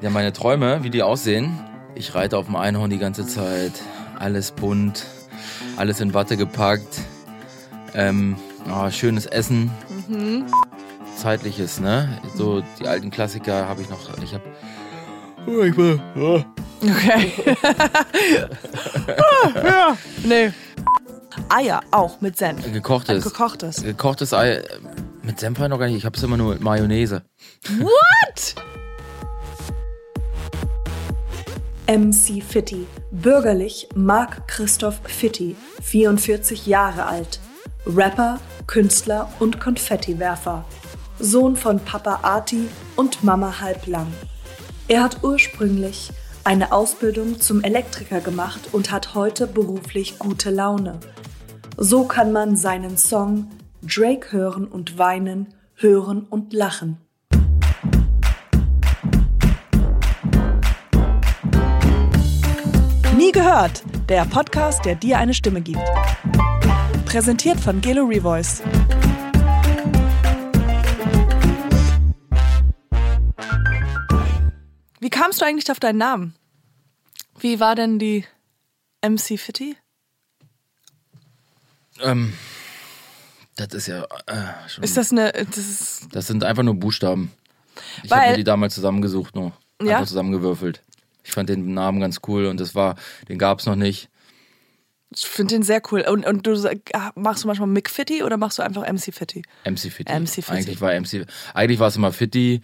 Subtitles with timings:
[0.00, 1.58] Ja, meine Träume, wie die aussehen.
[1.96, 3.72] Ich reite auf dem Einhorn die ganze Zeit.
[4.16, 5.04] Alles bunt,
[5.76, 7.00] alles in Watte gepackt.
[7.94, 8.36] Ähm,
[8.70, 9.72] oh, schönes Essen.
[10.06, 10.44] Mhm.
[11.16, 12.08] Zeitliches, ne?
[12.36, 13.98] So die alten Klassiker habe ich noch.
[14.22, 14.44] Ich habe.
[15.48, 16.00] Oh, ich will.
[16.16, 16.42] Oh.
[16.82, 17.32] Okay.
[19.08, 19.96] Ah, ja.
[20.24, 20.52] Nee.
[21.48, 22.70] Eier auch mit Senf.
[22.72, 23.24] Gekochtes.
[23.24, 23.82] Gekochtes.
[23.82, 24.62] Gekochtes Ei.
[25.22, 25.96] Mit Senf noch gar nicht.
[25.96, 27.22] Ich habe es immer nur mit Mayonnaise.
[27.78, 28.54] What?
[31.90, 37.40] MC Fitti, bürgerlich Marc Christoph Fitti, 44 Jahre alt,
[37.86, 40.66] Rapper, Künstler und Konfettiwerfer,
[41.18, 44.06] Sohn von Papa Arti und Mama Halblang.
[44.86, 46.10] Er hat ursprünglich
[46.44, 51.00] eine Ausbildung zum Elektriker gemacht und hat heute beruflich gute Laune.
[51.78, 53.48] So kann man seinen Song
[53.80, 56.98] Drake hören und weinen, hören und lachen.
[63.28, 65.82] Nie gehört, der Podcast, der dir eine Stimme gibt.
[67.04, 68.62] Präsentiert von Gelo Revoice.
[75.00, 76.34] Wie kamst du eigentlich auf deinen Namen?
[77.38, 78.24] Wie war denn die
[79.06, 79.76] MC Fitty?
[82.00, 82.32] Ähm,
[83.56, 84.84] das ist ja äh, schon.
[84.84, 85.32] Ist das eine.
[85.32, 87.30] Das ist, Das sind einfach nur Buchstaben.
[88.04, 89.52] Ich habe die damals zusammengesucht, nur.
[89.78, 90.06] Einfach Ja?
[90.06, 90.82] zusammengewürfelt.
[91.28, 92.96] Ich fand den Namen ganz cool und das war,
[93.28, 94.08] den gab es noch nicht.
[95.14, 96.00] ich finde den sehr cool.
[96.08, 96.54] Und, und du
[96.94, 99.42] ah, machst du manchmal Mick Fitty oder machst du einfach MC Fitty?
[99.66, 100.10] MC Fitti.
[100.10, 100.50] MC Fitti.
[100.50, 102.62] Eigentlich war MC, eigentlich war es immer Fitti.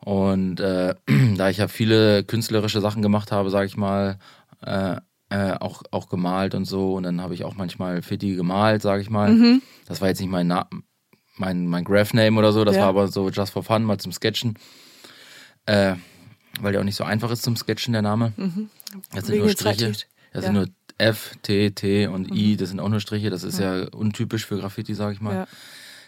[0.00, 0.94] Und äh,
[1.36, 4.18] da ich ja viele künstlerische Sachen gemacht habe, sage ich mal,
[4.60, 4.96] äh,
[5.30, 6.92] äh, auch, auch gemalt und so.
[6.92, 9.30] Und dann habe ich auch manchmal Fitti gemalt, sage ich mal.
[9.30, 9.62] Mhm.
[9.86, 10.68] Das war jetzt nicht mein Na
[11.38, 12.82] mein, mein Graph-Name oder so, das Ja.
[12.82, 14.58] war aber so just for fun, mal zum Sketchen.
[15.64, 15.94] Äh,
[16.60, 18.32] weil der auch nicht so einfach ist zum Sketchen, der Name.
[18.36, 19.28] Das sind Mhm.
[19.28, 19.92] Wegen nur Striche.
[19.92, 20.38] Das Ja.
[20.40, 20.42] Mhm.
[20.42, 20.66] sind nur
[20.98, 23.30] F, T, T und I, das sind auch nur Striche.
[23.30, 25.34] Das ist ja, untypisch für Graffiti, sag ich mal.
[25.34, 25.46] Ja.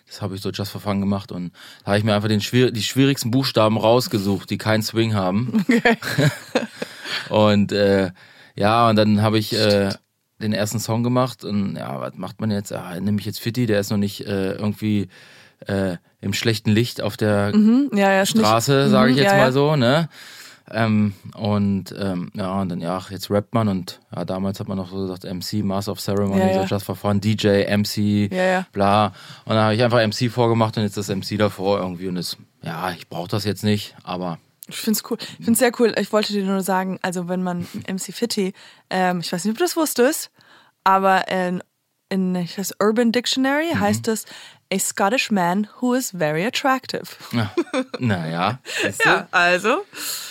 [0.06, 1.52] Das habe ich so just fun gemacht und
[1.82, 5.64] da habe ich mir einfach den schwier die schwierigsten Buchstaben rausgesucht, die keinen Swing haben.
[5.66, 5.96] Okay.
[7.30, 8.10] Und äh,
[8.54, 9.90] ja, und dann habe ich äh,
[10.40, 12.72] den ersten Song gemacht und ja, was macht man jetzt?
[12.72, 15.08] Ah, nehme ich jetzt Fitti, der ist noch nicht äh, irgendwie
[15.66, 17.90] äh, im schlechten Licht auf der Hm?
[17.94, 19.52] Ja, ja, Straße, sage ich Mhm, jetzt ja, mal ja.
[19.52, 20.08] so, ne?
[20.70, 24.78] Ähm, und ähm, ja, und dann ja, jetzt rappt man und ja, damals hat man
[24.78, 26.66] noch so gesagt MC, Master of Ceremony, Ja, ja.
[26.66, 29.08] so Just for Fun, DJ, MC, Ja, bla.
[29.44, 32.36] Und dann habe ich einfach MC vorgemacht und jetzt das MC davor irgendwie und das,
[32.62, 34.38] ja, ich brauche das jetzt nicht, aber
[34.68, 35.18] Ich find's cool.
[35.38, 35.94] Ich find's sehr cool.
[35.98, 38.54] Ich wollte dir nur sagen, also wenn man MC Fitty,
[38.88, 40.30] ähm, ich weiß nicht, ob du das wusstest,
[40.82, 41.62] aber in,
[42.08, 43.80] in weiß, Urban Dictionary Mhm.
[43.80, 44.24] heißt es
[44.72, 47.04] a Scottish man who is very attractive.
[47.32, 47.50] na,
[47.98, 48.58] naja?
[49.04, 49.84] Ja, also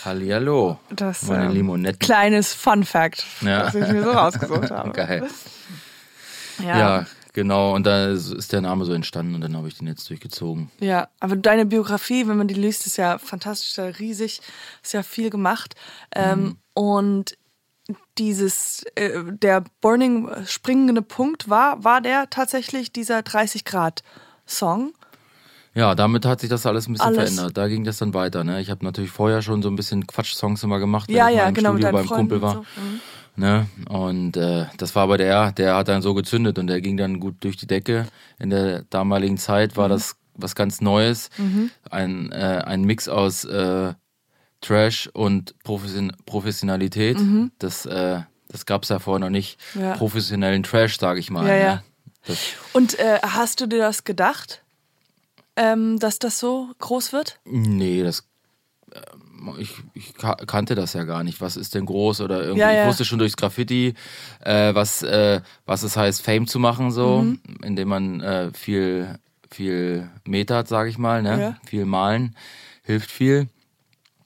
[0.04, 1.98] Hallihallo, das meine ähm, Limonetten.
[1.98, 3.66] kleines Fun Fact, Ja.
[3.66, 4.90] was ich mir so rausgesucht habe.
[4.92, 5.28] Geil.
[6.62, 6.78] Ja.
[6.78, 7.06] Ja.
[7.32, 7.74] genau.
[7.74, 10.70] Und da ist ist der Name so entstanden und dann habe ich den jetzt durchgezogen.
[10.80, 14.40] Ja, aber deine Biografie, wenn man die liest, ist ja fantastisch, ist ja riesig,
[14.82, 15.74] ist ja viel gemacht.
[16.14, 16.56] Ähm, Mhm.
[16.74, 17.36] und
[18.18, 24.02] dieses, äh, der Burning springende Punkt war, war der tatsächlich dieser 30 Grad
[24.46, 24.92] Song.
[25.74, 27.34] Ja, damit hat sich das alles ein bisschen Alles.
[27.34, 27.56] verändert.
[27.56, 28.44] Da ging das dann weiter.
[28.44, 28.60] Ne?
[28.60, 31.40] Ich habe natürlich vorher schon so ein bisschen Quatsch-Songs immer gemacht, wenn Ja, ich mal
[31.42, 32.58] ja, im genau, Studio beim Kumpel Freunden war.
[32.60, 32.80] und so.
[32.80, 33.00] Mhm.
[33.36, 33.66] Ne?
[33.88, 37.18] Und äh, das war aber der, der hat dann so gezündet und der ging dann
[37.18, 38.06] gut durch die Decke.
[38.38, 39.76] In der damaligen Zeit Mhm.
[39.76, 41.30] war das was ganz Neues.
[41.90, 43.94] Ein, äh, ein Mix aus äh,
[44.64, 47.18] Trash und Profession Professionalität.
[47.58, 49.58] Das, äh, das gab es ja vorher noch nicht.
[49.74, 49.80] Mhm.
[49.82, 49.96] Ja.
[49.96, 51.46] Professionellen Trash, sage ich mal.
[51.46, 51.60] Ja, ne?
[51.64, 51.82] ja.
[52.26, 52.38] Das,
[52.72, 54.62] Und äh, hast du dir das gedacht,
[55.56, 57.38] ähm, dass das so groß wird?
[57.44, 58.24] Nee, das.
[58.94, 61.40] ähm, Ich, ich ka- kannte das ja gar nicht.
[61.42, 62.60] Was ist denn groß oder irgendwie?
[62.60, 62.80] Ja, ja.
[62.82, 63.92] Ich wusste schon durchs Graffiti,
[64.40, 67.40] äh, was, äh, was es heißt, Fame zu machen, so, Mhm.
[67.62, 69.18] indem man äh, viel,
[69.50, 71.40] viel metert, sage ich mal, ne?
[71.40, 71.56] Ja.
[71.66, 72.34] Viel malen
[72.82, 73.48] hilft viel.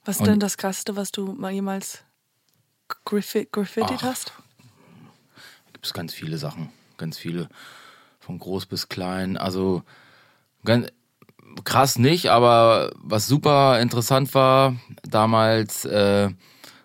[0.09, 2.03] Was ist denn das Krasseste, was du mal jemals
[3.05, 4.03] graffi graffitied Ach.
[4.03, 4.33] hast?
[5.71, 7.47] Gibt es ganz viele Sachen, ganz viele,
[8.19, 9.37] von groß bis klein.
[9.37, 9.83] Also
[10.65, 10.87] ganz
[11.63, 16.29] krass nicht, aber was super interessant war, damals äh,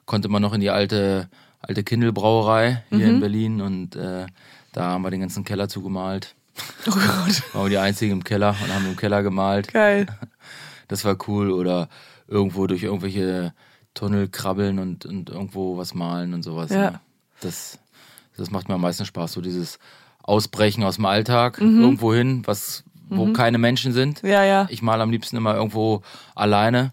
[0.04, 3.14] konnte man noch in die alte alte Kindle-Brauerei hier Mhm.
[3.14, 4.26] in Berlin und äh,
[4.72, 6.34] da haben wir den ganzen Keller zugemalt.
[6.86, 9.72] Oh Gott, Waren wir die einzigen im Keller und haben im Keller gemalt.
[9.72, 10.04] geil.
[10.88, 11.50] Das war cool.
[11.50, 11.88] Oder
[12.26, 13.52] irgendwo durch irgendwelche
[13.94, 16.70] Tunnel krabbeln und, und irgendwo was malen und sowas.
[16.70, 16.90] Ja.
[16.90, 17.00] ne?
[17.40, 17.78] Das,
[18.36, 19.32] das macht mir am meisten Spaß.
[19.32, 19.78] So dieses
[20.22, 24.22] Ausbrechen aus dem Alltag, irgendwo hin, was, wo keine Menschen sind.
[24.22, 24.28] Mhm.
[24.28, 24.66] Ja, ja.
[24.70, 26.02] Ich male am liebsten immer irgendwo
[26.34, 26.92] alleine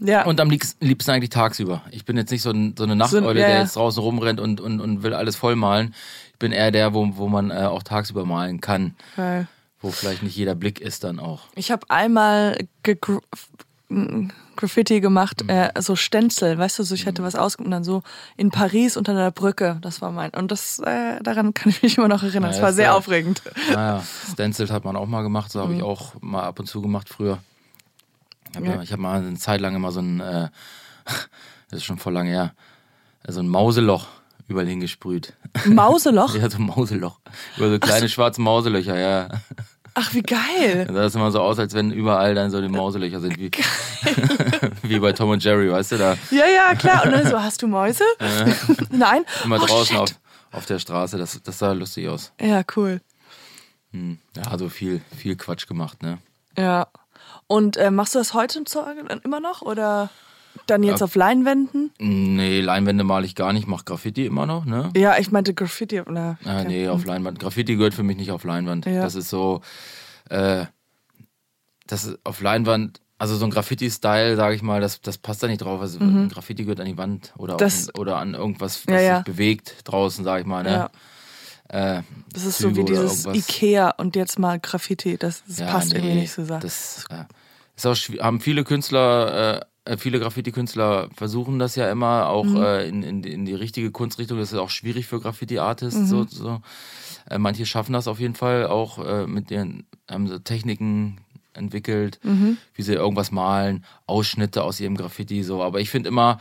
[0.00, 0.24] Ja.
[0.24, 1.82] Und am liebsten, eigentlich tagsüber.
[1.90, 3.60] Ich bin jetzt nicht so, ein, so eine Nachteule, ja, der ja.
[3.62, 5.94] jetzt draußen rumrennt und, und, und will alles vollmalen.
[6.32, 8.96] Ich bin eher der, wo, wo man äh, auch tagsüber malen kann.
[9.16, 9.46] Geil.
[9.80, 11.42] Wo vielleicht nicht jeder Blick ist dann auch.
[11.54, 12.58] Ich habe einmal
[14.56, 15.50] Graffiti gemacht, Mhm.
[15.50, 18.02] äh, so Stenzel, weißt du, so ich hatte was ausgemacht und dann so
[18.36, 20.30] in Paris unter einer Brücke, das war mein.
[20.30, 22.50] Und das, äh, daran kann ich mich immer noch erinnern.
[22.50, 23.42] Das war sehr äh, aufregend.
[23.72, 24.02] Naja,
[24.32, 25.76] Stenciled hat man auch mal gemacht, so habe Mhm.
[25.78, 27.38] ich auch mal ab und zu gemacht früher.
[28.50, 28.82] Ich habe Ja.
[28.82, 30.48] hab mal eine Zeit lang immer so ein, äh,
[31.70, 32.54] das ist schon voll lange her,
[33.26, 34.06] so ein Mauseloch
[34.48, 35.34] überall hingesprüht.
[35.66, 36.34] Mauseloch?
[36.36, 37.18] Ja, so ein Mauseloch.
[37.56, 39.28] Über so kleine schwarze Mauselöcher, ja.
[40.02, 40.86] Ach, wie geil.
[40.86, 43.50] Da sah es immer so aus, als wenn überall dann so die Mauselöcher sind, wie,
[44.82, 47.04] wie bei Tom und Jerry, weißt du, da Ja, ja, klar.
[47.04, 48.04] Und dann so, hast du Mäuse?
[48.90, 49.26] Nein.
[49.44, 49.98] immer oh, draußen shit.
[49.98, 50.10] auf,
[50.52, 51.18] auf der Straße.
[51.18, 52.32] Das, das sah lustig aus.
[52.40, 53.02] Ja, cool.
[53.92, 54.18] Hm.
[54.36, 56.16] Ja, also viel, viel Quatsch gemacht, ne?
[56.56, 56.86] Ja.
[57.46, 58.64] Und äh, machst du das heute
[59.22, 60.08] immer noch oder
[60.70, 61.90] dann jetzt auf Leinwänden?
[61.98, 64.90] Nee, Leinwände male ich gar nicht, mach Graffiti immer noch, ne?
[64.96, 66.00] Ja, ich meinte Graffiti.
[66.00, 67.38] Oder, Ah, nee, auf Leinwand.
[67.38, 68.86] Graffiti gehört für mich nicht auf Leinwand.
[68.86, 69.02] Ja.
[69.02, 69.60] Das ist so,
[70.28, 70.64] äh,
[71.86, 75.46] das ist auf Leinwand, also so ein Graffiti-Style, sage ich mal, das, das passt da
[75.46, 75.80] nicht drauf.
[75.80, 75.98] Also
[76.32, 77.58] Graffiti gehört an die Wand oder, Mhm.
[77.58, 79.16] Das- ein, oder an irgendwas, was Ja, ja.
[79.18, 80.62] sich bewegt draußen, sage ich mal.
[80.62, 80.70] Ne?
[80.70, 80.90] Ja.
[81.98, 82.02] Äh,
[82.32, 83.26] Das ist so Züge wie oder dieses.
[83.26, 85.16] Ikea und jetzt mal Graffiti.
[85.18, 86.44] Das, das Ja, passt nee, irgendwie nicht so.
[86.44, 86.58] sehr.
[86.60, 87.24] Das äh,
[87.76, 89.60] ist auch haben viele Künstler, äh,
[89.98, 92.56] viele Graffiti-Künstler versuchen das ja immer auch Mhm.
[92.56, 94.38] äh, in, in, die- in die richtige Kunstrichtung.
[94.38, 96.00] Das ist auch schwierig für Graffiti-Artists.
[96.00, 96.06] Mhm.
[96.06, 96.60] So, so.
[97.28, 101.18] Äh, manche schaffen das auf jeden Fall auch äh, mit den haben so Techniken
[101.54, 102.58] entwickelt, Mhm.
[102.74, 105.62] wie sie irgendwas malen, Ausschnitte aus ihrem Graffiti so.
[105.62, 106.40] Aber ich finde immer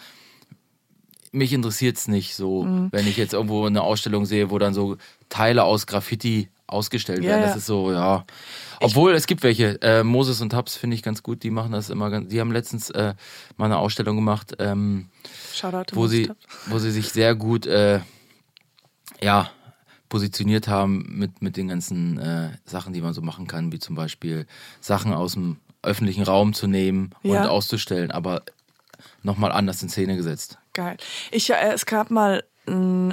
[1.32, 2.88] mich interessiert's nicht so, Mhm.
[2.92, 4.98] wenn ich jetzt irgendwo eine Ausstellung sehe, wo dann so
[5.30, 7.42] Teile aus Graffiti ausgestellt werden.
[7.42, 7.48] ja.
[7.48, 8.25] Das ist so, ja.
[8.80, 9.81] Obwohl, es gibt welche.
[9.81, 11.44] Äh, Moses und Tabs finde ich ganz gut.
[11.44, 12.30] Die machen das immer ganz.
[12.30, 13.13] Die haben letztens äh,
[13.57, 15.10] mal eine Ausstellung gemacht, ähm,
[15.54, 16.31] Shoutout wo sie,
[16.68, 18.00] wo sie sich sehr gut, äh,
[19.21, 19.50] ja,
[20.07, 23.95] positioniert haben mit, mit den ganzen äh, Sachen, die man so machen kann, wie zum
[23.95, 24.48] Beispiel
[24.81, 27.48] Sachen aus dem öffentlichen Raum zu nehmen und Ja.
[27.50, 28.42] auszustellen, aber
[29.24, 30.57] nochmal anders in Szene gesetzt.
[30.74, 30.98] Geil.
[31.31, 32.44] Ich, äh, es gab mal,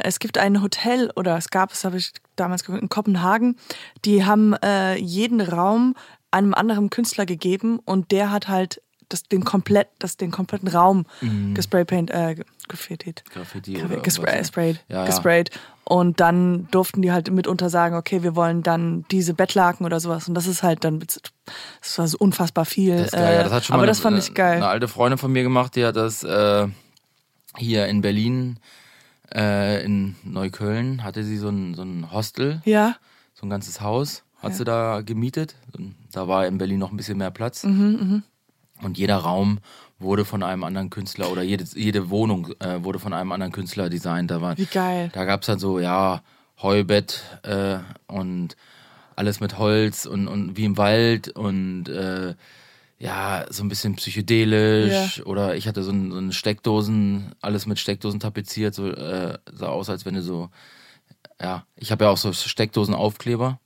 [0.03, 3.57] es gibt ein Hotel oder es gab, das habe ich damals geguckt, in Kopenhagen.
[4.05, 5.95] Die haben äh, jeden Raum
[6.31, 11.07] einem anderen Künstler gegeben und der hat halt das, den, komplett, das, den kompletten Raum
[11.55, 12.37] gespraypaint, äh,
[12.69, 13.25] graffitied.
[13.31, 14.45] Graffiti Gra- oder gespray, ne?
[14.45, 15.07] sprayed, Ja, ja.
[15.07, 15.51] gesprayt.
[15.85, 20.27] Und dann durften die halt mitunter sagen, okay, wir wollen dann diese Bettlaken oder sowas.
[20.27, 22.97] Und das ist halt dann, das war so unfassbar viel.
[22.97, 23.35] Das geil.
[23.35, 24.57] ja, äh, das hat schon aber mal das eine, fand ich geil.
[24.57, 26.67] Eine alte Freundin von mir gemacht, die hat das äh,
[27.57, 28.59] hier in Berlin,
[29.35, 32.97] äh, in Neukölln, hatte sie so ein, so ein Hostel, ja,
[33.35, 34.57] so ein ganzes Haus, hat Ja.
[34.57, 35.55] sie da gemietet.
[36.13, 37.65] Da war in Berlin noch ein bisschen mehr Platz.
[37.65, 38.23] Mhm,
[38.83, 39.59] Und jeder Raum
[39.99, 43.89] wurde von einem anderen Künstler oder jede, jede Wohnung äh, wurde von einem anderen Künstler
[43.89, 44.31] designt.
[44.31, 45.11] Da, war, Wie geil.
[45.15, 46.23] da gab es dann so, ja,
[46.63, 48.57] Heubett äh, und
[49.15, 52.35] alles mit Holz und, und wie im Wald und äh,
[52.99, 55.25] ja, so ein bisschen psychedelisch.
[55.27, 59.69] Oder ich hatte so, ein, so eine Steckdosen, alles mit Steckdosen tapeziert, so äh, sah
[59.69, 60.51] aus, als wenn du so,
[61.41, 63.61] ja, ich habe ja auch so Steckdosenaufkleber,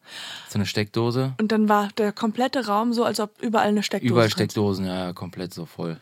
[0.49, 1.35] so eine Steckdose.
[1.41, 4.33] Und dann war der komplette Raum so, als ob überall eine Steckdose Überall ist.
[4.33, 6.01] Steckdosen, ja, komplett so voll.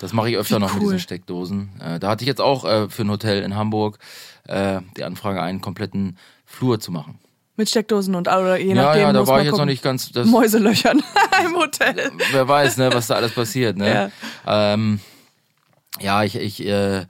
[0.00, 0.88] Das mache ich öfter Wie noch mit cool.
[0.92, 1.80] diesen Steckdosen.
[1.80, 3.98] Äh, da hatte ich jetzt auch äh, für ein Hotel in Hamburg
[4.44, 7.18] äh, die Anfrage, einen kompletten Flur zu machen.
[7.58, 9.02] Mit Steckdosen und oder je ja, nachdem.
[9.02, 10.10] ja, da muss war ich jetzt noch nicht ganz.
[10.12, 11.02] Das, Mäuselöchern
[11.44, 12.10] im Hotel.
[12.32, 13.76] wer weiß, ne, was da alles passiert.
[13.76, 14.10] Ne?
[14.46, 15.00] Ja, ähm,
[16.00, 17.04] ja ich, ich, äh,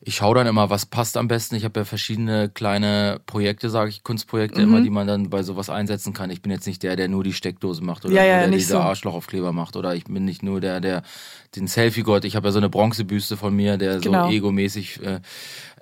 [0.00, 1.54] ich schaue dann immer, was passt am besten.
[1.56, 4.68] Ich habe ja verschiedene kleine Projekte, sage ich, Kunstprojekte Mhm.
[4.68, 6.30] immer, die man dann bei sowas einsetzen kann.
[6.30, 8.60] Ich bin jetzt nicht der, der nur die Steckdose macht oder Ja, ja, der nicht
[8.60, 8.78] diese so.
[8.78, 11.02] Arschlochaufkleber macht oder ich bin nicht nur der, der
[11.56, 12.24] den Selfie-Gott.
[12.24, 14.28] Ich habe ja so eine Bronzebüste von mir, der Genau.
[14.28, 15.00] so egomäßig.
[15.02, 15.20] Äh,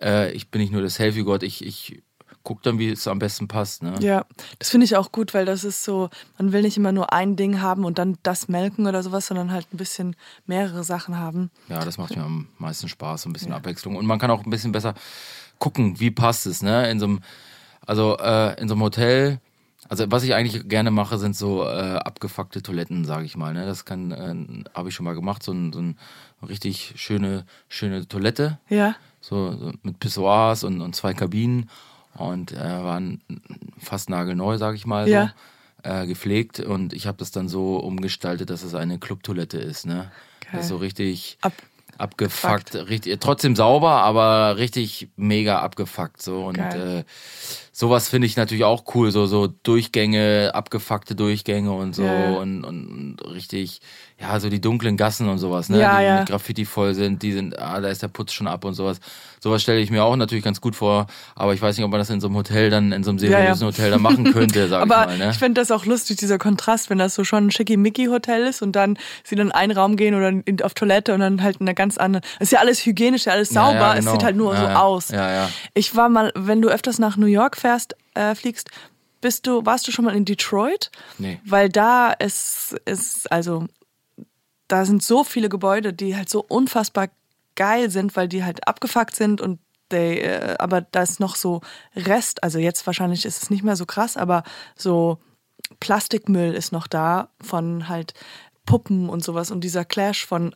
[0.03, 1.45] äh, ich bin nicht nur der Selfie-Gott.
[1.45, 2.03] Ich, ich
[2.47, 3.83] guck dann, wie es am besten passt.
[3.83, 3.95] Ne?
[3.99, 4.25] Ja,
[4.61, 7.35] das finde ich auch gut, weil das ist so, man will nicht immer nur ein
[7.35, 10.15] Ding haben und dann das melken oder sowas, sondern halt ein bisschen
[10.47, 11.51] mehrere Sachen haben.
[11.69, 13.97] Ja, das macht mir am meisten Spaß, so ein bisschen Abwechslung.
[13.97, 14.95] Und man kann auch ein bisschen besser
[15.59, 16.89] gucken, wie passt es, ne?
[16.89, 17.21] In so einem,
[17.85, 19.41] also äh, in so einem Hotel.
[19.89, 23.55] Also was ich eigentlich gerne mache, sind so äh, abgefuckte Toiletten, sage ich mal.
[23.55, 23.67] Ne?
[23.67, 25.97] Das kann, äh, habe ich schon mal gemacht, so ein, so ein
[26.47, 31.69] richtig schöne, schöne Toilette, Ja, so, so mit Pissoirs und, und zwei Kabinen
[32.19, 33.21] und äh, waren
[33.79, 35.33] fast nagelneu, sage ich mal, Ja.
[35.85, 39.87] so, äh, gepflegt und ich habe das dann so umgestaltet, dass es eine Clubtoilette ist,
[39.87, 40.11] ne?
[40.51, 40.61] Geil.
[40.61, 41.53] Ist so richtig ab,
[41.99, 47.05] abgefuckt, richtig, trotzdem sauber, aber richtig mega abgefuckt so und äh,
[47.79, 52.11] sowas finde ich natürlich auch cool, so, so Durchgänge, abgefuckte Durchgänge und so Ja.
[52.41, 53.83] und, und, und richtig,
[54.19, 55.79] ja, so die dunklen Gassen und sowas, ne?
[55.81, 56.19] Ja, die ja.
[56.21, 58.99] mit Graffiti voll sind, die sind, ah, da ist der Putz schon ab und sowas.
[59.43, 62.01] Sowas stelle ich mir auch natürlich ganz gut vor, aber ich weiß nicht, ob man
[62.01, 63.37] das in so einem Hotel dann, in so einem Ja, ja.
[63.41, 65.31] seriösen Hotel dann machen könnte, sag Aber ich mal, ne?
[65.33, 68.73] ich finde das auch lustig, dieser Kontrast, wenn das so schon ein Schickimicki-Hotel ist und
[68.73, 71.67] dann sie dann in einen Raum gehen oder in, auf Toilette und dann halt in
[71.67, 72.25] einer ganz anderen.
[72.41, 74.13] Ist ja alles hygienisch, ja alles Ja, sauber, ja, es genau.
[74.13, 74.81] sieht halt nur Ja, so ja.
[74.81, 75.09] aus.
[75.11, 75.51] Ja, ja.
[75.75, 77.66] Ich war mal, wenn du öfters nach New York fährst,
[78.15, 78.71] äh, fliegst,
[79.21, 80.91] bist du, warst du schon mal in Detroit?
[81.19, 81.41] Nee.
[81.45, 83.67] Weil da ist, ist, also,
[84.69, 87.09] da sind so viele Gebäude, die halt so unfassbar
[87.55, 89.59] geil sind, weil die halt abgefuckt sind und
[89.89, 91.61] they, äh, aber da ist noch so
[91.95, 94.43] Rest, also jetzt wahrscheinlich ist es nicht mehr so krass, aber
[94.77, 95.19] so
[95.81, 98.15] Plastikmüll ist noch da von halt
[98.67, 100.55] Puppen und sowas und dieser Clash von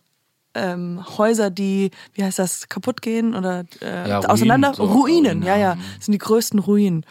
[0.55, 4.75] ähm, Häuser, die, wie heißt das, kaputt gehen oder äh, Ja, Ruinen, auseinander?
[4.75, 5.77] so, Ruinen, ja, ja.
[5.97, 7.05] Das sind die größten Ruinen.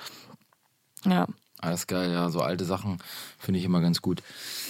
[1.05, 1.27] Ja,
[1.61, 2.99] Alles geil, ja, so alte Sachen
[3.37, 4.21] finde ich immer ganz gut.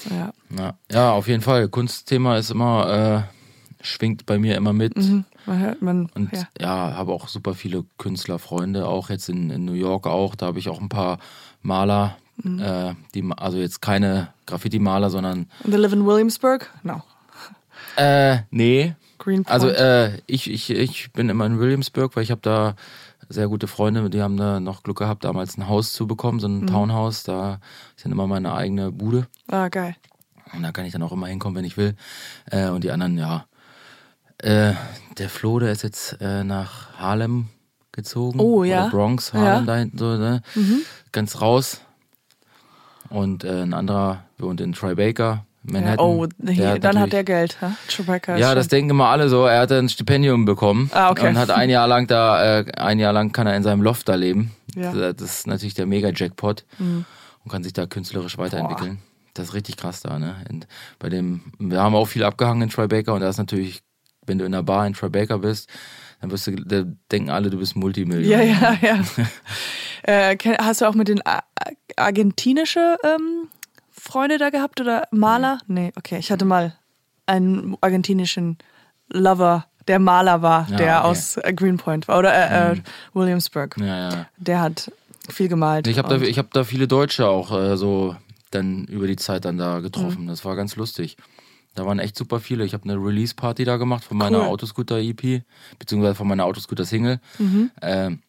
[0.10, 0.32] ja.
[0.58, 1.68] Ja, ja, auf jeden Fall.
[1.70, 4.96] Kunstthema ist immer, äh, schwingt bei mir immer mit.
[4.98, 5.26] Man
[5.60, 6.44] hört, man, Und ja.
[6.60, 10.36] ja, habe auch super viele Künstlerfreunde, auch jetzt in, in New York auch.
[10.36, 11.20] Da habe ich auch ein paar
[11.62, 12.60] Maler, Mhm.
[12.60, 16.72] äh, die, also jetzt keine Graffiti-Maler, sondern They live in Williamsburg?
[16.84, 17.02] No.
[17.96, 18.96] Äh, nee.
[19.18, 19.50] Greenpoint.
[19.52, 22.76] Also äh, ich, ich, ich bin immer in Williamsburg, weil ich habe da
[23.28, 26.48] sehr gute Freunde, die haben da noch Glück gehabt, damals ein Haus zu bekommen, so
[26.48, 26.64] Mhm.
[26.64, 27.24] ein Townhouse.
[27.24, 27.60] Da
[27.96, 29.28] ist dann immer meine eigene Bude.
[29.48, 29.96] ah, geil.
[30.54, 31.96] Und da kann ich dann auch immer hinkommen, wenn ich will.
[32.50, 33.46] Äh, und die anderen, ja.
[34.40, 34.74] Äh,
[35.18, 37.50] der Flo, der ist jetzt äh, nach Harlem
[37.92, 38.40] gezogen.
[38.40, 38.84] Oh, ja.
[38.84, 39.42] Oder Bronx, Ja.
[39.42, 40.42] Harlem da hinten, so, ne?
[41.12, 41.82] Ganz raus.
[43.10, 46.06] Und äh, ein anderer wohnt in Tribeca, Ja, Manhattan.
[46.06, 47.58] oh, hier, dann hat der Geld.
[47.88, 49.46] Tribeca ist ja, das denken immer alle so.
[49.46, 51.28] Er hat ein Stipendium bekommen Ah, okay.
[51.30, 54.08] und hat ein Jahr lang da, äh, ein Jahr lang kann er in seinem Loft
[54.10, 54.52] da leben.
[54.76, 54.92] Ja.
[54.92, 55.00] Mhm.
[55.18, 57.06] Das ist natürlich der Mega-Jackpot und
[57.52, 59.00] kann sich da künstlerisch weiterentwickeln.
[59.34, 60.36] Das ist richtig krass da, ne?
[60.50, 60.68] Und
[61.00, 63.82] bei dem, wir haben auch viel abgehangen in Tribeca und da ist natürlich,
[64.26, 65.70] wenn du in der Bar in Tribeca bist,
[66.20, 68.44] dann wirst du, da denken alle, du bist Multimillionär.
[68.44, 69.04] Ja, ja, ja.
[70.34, 73.48] äh, hast du auch mit den A A- argentinische ähm,
[74.00, 75.60] Freunde da gehabt oder Maler?
[75.68, 76.18] Nee, okay.
[76.20, 76.76] Ich hatte mal
[77.26, 78.58] einen argentinischen
[79.12, 81.08] Lover, der Maler war, Ja, der okay.
[81.08, 81.12] Mhm.
[81.12, 82.82] aus äh, Greenpoint war oder äh, äh,
[83.14, 83.76] Williamsburg.
[83.80, 84.26] Ja, ja.
[84.38, 84.92] Der hat
[85.30, 85.88] viel gemalt.
[85.88, 88.16] Ich habe da, ich hab da viele Deutsche auch äh, so
[88.52, 89.84] dann über die Zeit dann da Mhm.
[89.84, 90.28] getroffen.
[90.28, 91.18] Das war ganz lustig.
[91.76, 92.66] Da waren echt super viele.
[92.66, 94.48] Ich habe eine Release-Party da gemacht von meiner Cool.
[94.48, 95.44] Autoscooter-EP,
[95.78, 97.20] beziehungsweise von meiner Autoscooter-Single.
[97.38, 97.72] Mhm.
[97.82, 98.20] Ähm,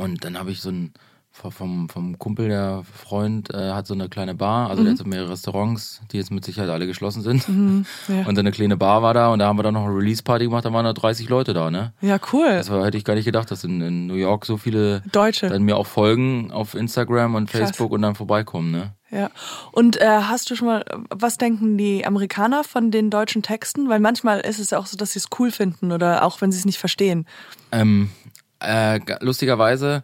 [0.00, 0.92] und dann habe ich so ein
[1.34, 5.04] vom, vom Kumpel, der Freund, äh, hat so eine kleine Bar, also der hat so
[5.04, 7.48] mehrere Restaurants, die jetzt mit Sicherheit alle geschlossen sind.
[7.48, 7.86] Mhm.
[8.08, 8.24] ja.
[8.26, 10.44] Und so eine kleine Bar war da und da haben wir dann noch eine Release-Party
[10.46, 11.92] gemacht, da waren da 30 Leute da, ne?
[12.00, 12.46] ja, cool.
[12.48, 15.48] Das war, hätte ich gar nicht gedacht, dass in, in New York so viele Deutsche.
[15.48, 17.60] dann mir auch folgen auf Instagram und Krass.
[17.60, 18.92] Facebook und dann vorbeikommen, ne?
[19.10, 19.30] Ja.
[19.70, 23.88] Und äh, hast du schon mal, was denken die Amerikaner von den deutschen Texten?
[23.88, 26.58] Weil manchmal ist es auch so, dass sie es cool finden oder auch wenn sie
[26.58, 27.26] es nicht verstehen.
[27.70, 28.10] Ähm,
[28.58, 30.02] äh, lustigerweise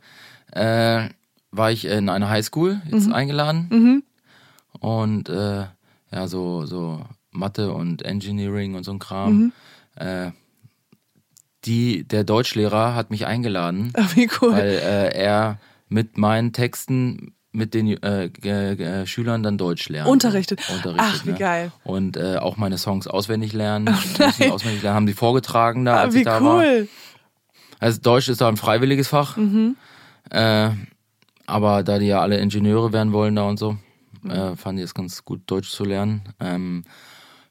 [0.53, 1.09] äh,
[1.51, 4.03] war ich in einer Highschool jetzt eingeladen
[4.79, 5.67] und äh,
[6.13, 9.53] ja, so, so Mathe und Engineering und so ein Kram.
[9.97, 10.31] Äh,
[11.65, 14.53] die, der Deutschlehrer hat mich eingeladen, Ach, wie cool.
[14.53, 20.09] weil äh, er mit meinen Texten mit den äh, Schülern dann Deutsch lernt.
[20.09, 20.61] Unterrichtet.
[20.71, 21.39] Unterrichtet, Ach, wie ne?
[21.39, 21.73] geil.
[21.83, 23.87] Und äh, auch meine Songs auswendig lernen.
[24.19, 26.59] Müssen auswendig lernen, haben die vorgetragen da, Ah, als wie ich da war.
[26.59, 26.89] cool.
[27.81, 29.37] Also Deutsch ist da ein freiwilliges Fach.
[29.37, 29.77] Mhm.
[30.31, 30.71] Äh,
[31.51, 33.77] aber da die ja alle Ingenieure werden wollen da und so,
[34.23, 34.31] Mhm.
[34.31, 36.23] äh, fanden die es ganz gut, Deutsch zu lernen.
[36.41, 36.85] Ähm,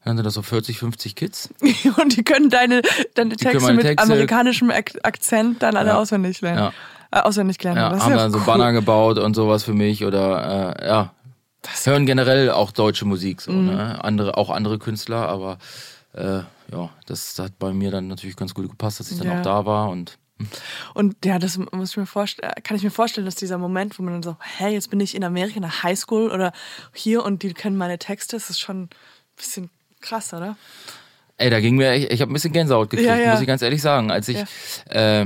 [0.06, 1.50] dann sind das so 40, 50 Kids.
[2.02, 2.82] Und die können deine,
[3.16, 5.98] deine Texte meine mit Texte- amerikanischem Ak Akzent dann alle Ja.
[5.98, 6.72] auswendig lernen.
[7.12, 7.20] Ja.
[7.20, 7.80] Äh, auswendig lernen.
[7.80, 8.46] Ja, das haben ja dann so cool.
[8.46, 11.14] Banner gebaut und sowas für mich oder äh, ja.
[11.84, 13.66] Hören generell auch deutsche Musik so, Mhm.
[13.66, 14.04] ne?
[14.04, 15.58] Andere, auch andere Künstler, aber
[16.14, 16.40] äh,
[16.72, 19.40] ja, das hat bei mir dann natürlich ganz gut gepasst, dass ich dann Ja.
[19.40, 20.18] auch da war und
[20.94, 24.04] Und ja, das muss ich mir vorstellen, kann ich mir vorstellen, dass dieser Moment, wo
[24.04, 26.54] man dann so, hey, jetzt bin ich in Amerika in der Highschool oder
[26.94, 28.90] hier und die kennen meine Texte, das ist schon ein
[29.36, 29.70] bisschen
[30.02, 30.56] krass, oder?
[31.38, 33.32] Ey, da ging mir, ich, ich habe ein bisschen Gänsehaut gekriegt, Ja, ja.
[33.32, 34.12] muss ich ganz ehrlich sagen.
[34.12, 34.38] Als ich,
[34.90, 35.26] äh,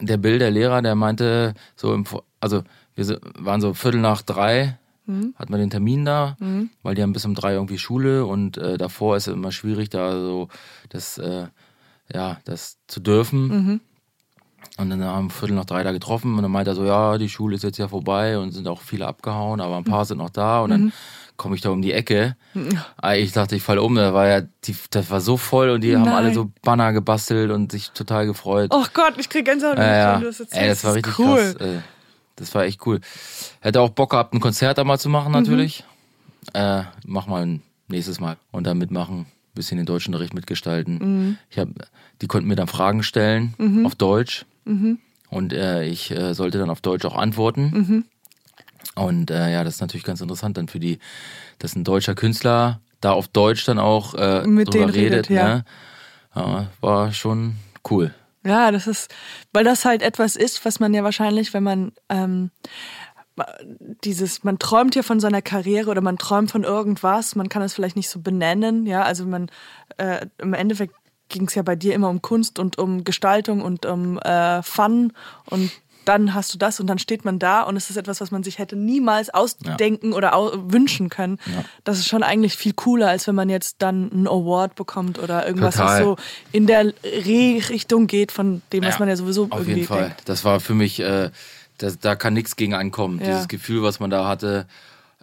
[0.00, 2.04] der Bill, der Lehrer, der meinte, so im,
[2.40, 2.62] also
[2.94, 4.78] wir waren so Viertel nach drei,
[5.08, 5.34] Mhm.
[5.38, 6.36] hatten wir den Termin da,
[6.82, 9.88] weil die haben bis um drei irgendwie Schule und äh, davor ist es immer schwierig,
[9.88, 10.48] da so
[10.88, 11.46] das, äh,
[12.12, 13.46] ja, das zu dürfen.
[13.46, 13.80] Mhm.
[14.78, 17.16] Und dann haben wir Viertel nach drei da getroffen und dann meinte er so, ja,
[17.16, 20.18] die Schule ist jetzt ja vorbei und sind auch viele abgehauen, aber ein paar sind
[20.18, 20.72] noch da und Mhm.
[20.72, 20.92] dann
[21.38, 22.36] komme ich da um die Ecke.
[23.00, 25.80] Ah, Ich dachte, ich falle um, da war ja, die, das war so voll und
[25.82, 26.14] die haben Nein.
[26.14, 28.70] alle so Banner gebastelt und sich total gefreut.
[28.74, 30.18] Oh Gott, ich krieg Gänsehaut, ja, ja.
[30.18, 30.62] du das erzählst.
[30.62, 31.36] Ey, das war richtig cool.
[31.36, 31.54] krass.
[31.54, 31.78] Äh,
[32.36, 33.00] das war echt cool.
[33.60, 35.84] Hätte auch Bock gehabt, ein Konzert da mal zu machen, natürlich.
[36.52, 41.38] Äh, mach mal ein nächstes Mal und dann mitmachen, bisschen den deutschen Unterricht mitgestalten.
[41.48, 41.68] Ich hab,
[42.20, 43.54] die konnten mir dann Fragen stellen
[43.86, 44.44] auf Deutsch
[45.30, 48.04] und äh, ich äh, sollte dann auf Deutsch auch antworten.
[48.94, 50.98] Und äh, ja, das ist natürlich ganz interessant dann für die,
[51.58, 55.48] dass ein deutscher Künstler da auf Deutsch dann auch äh, Mit drüber denen redet, ja.
[55.48, 55.64] Ne?
[56.34, 56.66] ja.
[56.80, 57.56] War schon
[57.90, 58.14] cool.
[58.44, 59.12] Ja, das ist,
[59.52, 62.50] weil das halt etwas ist, was man ja wahrscheinlich, wenn man ähm,
[64.04, 67.74] dieses, man träumt ja von seiner Karriere oder man träumt von irgendwas, man kann es
[67.74, 69.50] vielleicht nicht so benennen, ja, also man
[69.98, 70.94] äh, im Endeffekt
[71.28, 75.12] ging es ja bei dir immer um Kunst und um Gestaltung und um äh, Fun
[75.46, 75.70] und
[76.04, 78.44] dann hast du das und dann steht man da und es ist etwas, was man
[78.44, 81.38] sich hätte niemals ausdenken oder au wünschen können.
[81.82, 85.44] Das ist schon eigentlich viel cooler, als wenn man jetzt dann einen Award bekommt oder
[85.48, 85.88] irgendwas, Total.
[85.98, 86.16] was so
[86.52, 89.86] in der Re Richtung geht von dem, was Ja, man ja sowieso Auf irgendwie jeden
[89.88, 90.02] Fall.
[90.04, 90.22] denkt.
[90.28, 91.30] Das war für mich, äh,
[91.78, 93.18] das, da kann nichts gegen ankommen.
[93.18, 93.26] Ja.
[93.26, 94.68] Dieses Gefühl, was man da hatte.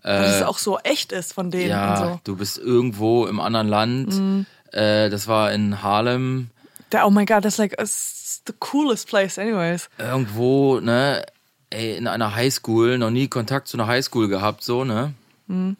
[0.03, 2.03] Dass es auch so echt ist von denen Ja, so.
[2.15, 2.19] Mhm.
[2.25, 4.45] du bist irgendwo im anderen Land.
[4.73, 6.49] Äh, das war in Harlem.
[6.91, 9.89] Der, oh my god, that's like it's the coolest place anyways.
[9.97, 11.25] Irgendwo, ne,
[11.69, 15.13] ey, in einer Highschool, noch nie Kontakt zu einer Highschool gehabt, so, ne?
[15.47, 15.77] Mhm.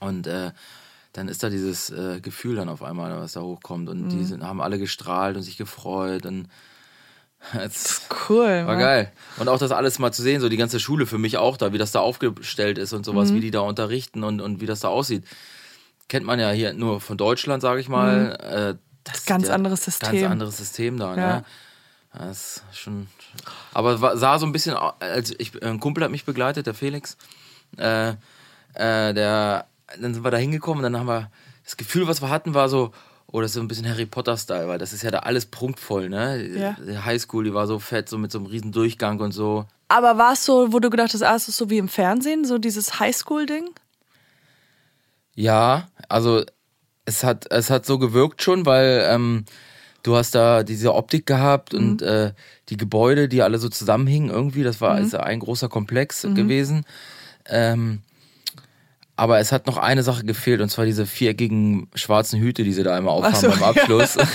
[0.00, 0.50] Und äh,
[1.12, 3.88] dann ist da dieses äh, Gefühl dann auf einmal, was da hochkommt.
[3.88, 4.08] Und Mhm.
[4.10, 6.24] die sind, haben alle gestrahlt und sich gefreut.
[6.26, 6.48] Und
[7.58, 8.46] es Cool.
[8.46, 8.78] war Mann.
[8.78, 9.12] geil.
[9.38, 11.72] Und auch das alles mal zu sehen, so die ganze Schule für mich auch da,
[11.72, 13.34] wie das da aufgestellt ist und sowas, Mhm.
[13.36, 15.24] wie die da unterrichten und, und wie das da aussieht.
[16.10, 18.36] Kennt man ja hier nur von Deutschland, sage ich mal.
[18.40, 19.26] Äh, das Mhm.
[19.26, 20.30] Ganz ja anderes Ganz System.
[20.30, 21.16] anderes System da, Ja.
[21.36, 21.44] ne?
[22.12, 23.06] Das ist schon.
[23.72, 27.16] Aber war- sah so ein bisschen, als ich, ein Kumpel hat mich begleitet, der Felix.
[27.78, 28.10] Äh,
[28.74, 29.66] äh, der,
[30.00, 31.30] dann sind wir da hingekommen und dann haben wir
[31.64, 32.90] das Gefühl, was wir hatten, war so,
[33.28, 36.08] oh, das ist so ein bisschen Harry Potter-Style, weil das ist ja da alles prunkvoll,
[36.08, 36.44] ne?
[36.48, 36.76] Ja.
[36.84, 39.66] Die Highschool, die war so fett, so mit so einem riesen Durchgang und so.
[39.86, 42.44] Aber war es so, wo du gedacht hast, ah, ist es so wie im Fernsehen,
[42.44, 43.70] so dieses Highschool-Ding?
[45.40, 46.44] Ja, also
[47.06, 49.44] es hat, es hat so gewirkt schon, weil ähm,
[50.02, 52.32] du hast da diese Optik gehabt und äh,
[52.68, 56.84] die Gebäude, die alle so zusammenhingen irgendwie, das war ist ein großer Komplex gewesen.
[57.48, 58.02] Ähm,
[59.16, 62.82] aber es hat noch eine Sache gefehlt, und zwar diese viereckigen schwarzen Hüte, die sie
[62.82, 64.16] da einmal aufhaben so, beim Abschluss.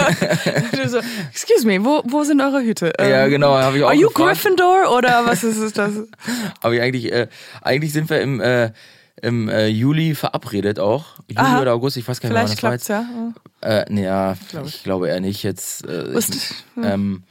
[0.87, 0.99] So,
[1.31, 2.93] excuse me, wo, wo sind eure Hüte?
[2.99, 4.41] Ja, Ähm, genau, habe ich auch Are you gefragt.
[4.41, 5.93] Gryffindor oder was ist das?
[6.61, 7.27] Aber eigentlich, äh,
[7.61, 8.71] eigentlich sind wir im, äh,
[9.21, 11.05] im äh, Juli verabredet auch.
[11.29, 11.61] Juli Aha.
[11.61, 13.63] oder August, ich weiß gar nicht mehr, wann Vielleicht das war klappt's jetzt.
[13.63, 13.79] ja.
[13.81, 15.85] Äh, nee, ja, ich glaube eher nicht jetzt.
[15.85, 17.23] Äh, Wusste- ich, ähm,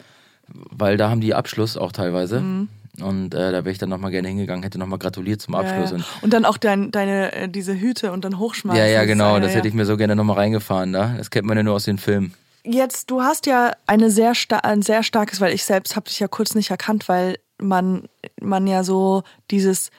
[0.49, 2.41] weil da haben die Abschluss auch teilweise.
[2.41, 2.69] Mhm.
[3.01, 5.91] Und äh, da wäre ich dann nochmal gerne hingegangen, hätte nochmal gratuliert zum Abschluss.
[5.91, 6.05] Ja, ja.
[6.23, 8.79] Und, dann auch dein, deine, äh, diese Hüte und dann hochschmeißen.
[8.79, 10.93] ja, ja, genau, das hätte ich mir so gerne nochmal reingefahren.
[10.93, 11.15] Da.
[11.19, 12.35] Das kennt man ja nur aus den Filmen.
[12.63, 16.29] Jetzt, du hast ja eine sehr ein sehr starkes, weil ich selbst habe dich ja
[16.29, 18.05] kurz nicht erkannt, weil man,
[18.41, 19.91] man ja so dieses,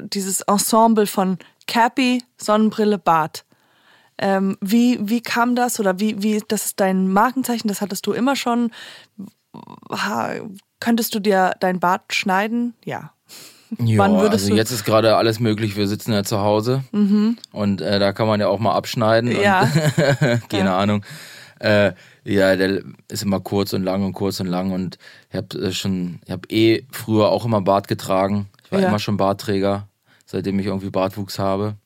[0.00, 3.44] dieses Ensemble von Cappy, Sonnenbrille, Bart.
[4.18, 8.12] Ähm, wie, wie kam das oder wie, wie, das ist dein Markenzeichen, das hattest du
[8.12, 8.70] immer schon.
[9.90, 10.30] Ha,
[10.80, 12.74] könntest du dir dein Bart schneiden?
[12.84, 13.12] Ja.
[13.78, 14.56] Ja, also du- Mhm.
[14.58, 15.74] jetzt ist gerade alles möglich.
[15.74, 19.32] Wir sitzen ja zu Hause und äh, da kann man ja auch mal abschneiden.
[19.40, 19.62] Ja.
[19.62, 21.04] Und, keine Ahnung.
[21.64, 24.98] Äh, ja, der ist immer kurz und lang und kurz und lang und
[25.30, 28.48] ich habe äh, schon, ich habe eh früher auch immer Bart getragen.
[28.64, 28.88] Ich war Ja.
[28.88, 29.88] immer schon Bartträger,
[30.26, 31.76] seitdem ich irgendwie Bartwuchs habe.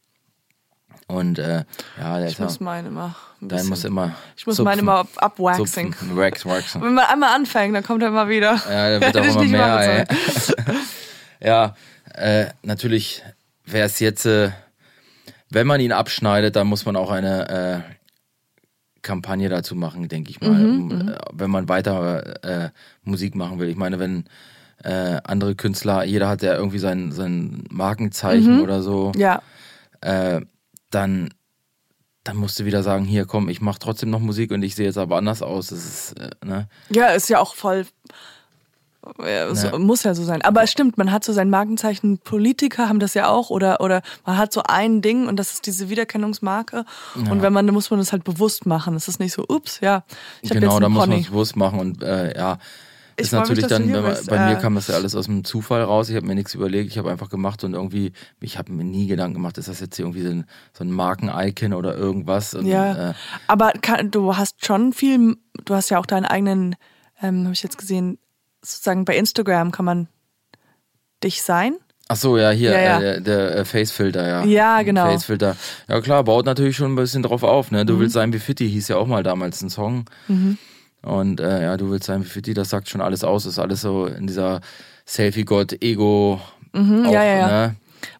[1.06, 1.64] Und äh,
[1.98, 3.14] ja, der Ich muss meinen immer.
[3.40, 4.14] ein dein muss immer.
[4.36, 5.94] ich muss zupfen, meinen immer ab- abwaxing.
[6.14, 6.82] Wax, waxen.
[6.82, 8.60] Wenn man einmal anfängt, dann kommt er immer wieder.
[8.68, 10.06] Ja, der wird auch immer mehr,
[11.40, 11.74] ja,
[12.14, 13.22] äh, natürlich
[13.64, 14.50] wäre es jetzt, äh,
[15.50, 17.94] wenn man ihn abschneidet, dann muss man auch eine äh,
[19.02, 20.50] Kampagne dazu machen, denke ich mal.
[20.50, 22.70] Mhm, um, äh, wenn man weiter äh,
[23.02, 23.68] Musik machen will.
[23.68, 24.24] Ich meine, wenn
[24.84, 29.42] äh, andere Künstler, jeder hat ja irgendwie sein, sein Markenzeichen oder so, Ja,
[30.00, 30.40] äh,
[30.90, 31.30] dann,
[32.24, 34.86] dann musst du wieder sagen, hier komm, ich mache trotzdem noch Musik und ich sehe
[34.86, 35.68] jetzt aber anders aus.
[35.68, 36.68] Das ist, äh, ne?
[36.90, 37.86] ja, ist ja auch voll.
[39.24, 39.78] Ja, so, Ja.
[39.78, 40.42] Muss ja so sein.
[40.42, 42.18] Aber es stimmt, man hat so sein Markenzeichen.
[42.18, 45.66] Politiker haben das ja auch oder oder man hat so ein Ding und das ist
[45.66, 46.84] diese Wiedererkennungsmarke.
[47.14, 48.94] Und wenn man, dann muss man das halt bewusst machen.
[48.96, 50.04] Es ist nicht so, ups, ja,
[50.42, 52.58] ich Genau, jetzt da muss man es bewusst machen und äh, ja.
[53.20, 55.24] Ich ist mich, natürlich du dann, man, bei mir Äh, kam das ja alles aus
[55.26, 56.08] dem Zufall raus.
[56.08, 59.08] Ich habe mir nichts überlegt, ich habe einfach gemacht und irgendwie, ich habe mir nie
[59.08, 62.54] Gedanken gemacht, ist das jetzt hier irgendwie so ein, so ein Marken-Icon oder irgendwas.
[62.54, 63.14] Und, Ja, äh,
[63.48, 66.76] aber kann, du hast schon viel, du hast ja auch deinen eigenen,
[67.20, 68.18] ähm, habe ich jetzt gesehen,
[68.62, 70.08] sozusagen bei Instagram kann man
[71.22, 71.76] dich sein.
[72.08, 72.98] ach so, ja, hier, Ja, ja.
[72.98, 74.44] Äh, der, der äh, Face-Filter, ja.
[74.44, 75.06] Ja, genau.
[75.06, 75.10] Mhm.
[75.10, 75.56] Face-Filter.
[75.88, 77.84] Ja klar, baut natürlich schon ein bisschen drauf auf, ne?
[77.84, 80.04] Du willst sein wie Fitti, hieß ja auch mal damals ein Song.
[80.28, 80.58] Und
[81.02, 83.46] Und äh, ja, du willst sein wie 50, das sagt schon alles aus.
[83.46, 84.60] ist alles so in dieser
[85.06, 86.40] Selfie-Gott-Ego.
[86.72, 87.46] Mhm, auch, ja, ja, ja.
[87.48, 87.76] Ne?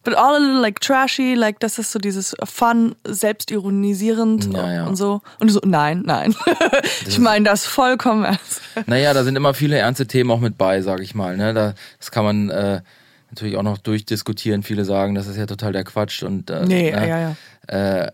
[0.09, 4.87] But all a little like trashy, like das ist so dieses Fun, selbstironisierend Ja, ja.
[4.87, 5.21] und so.
[5.39, 6.35] Und du so, nein, nein.
[7.07, 8.63] ich meine das vollkommen ernst.
[8.87, 11.37] Naja, da sind immer viele ernste Themen auch mit bei, sag ich mal.
[11.37, 11.53] Ne?
[11.53, 12.81] Da, das kann man äh,
[13.29, 14.63] natürlich auch noch durchdiskutieren.
[14.63, 16.23] Viele sagen, das ist ja total der Quatsch.
[16.23, 17.07] Und, äh, Nee, ne?
[17.07, 18.05] ja, ja.
[18.05, 18.13] Äh,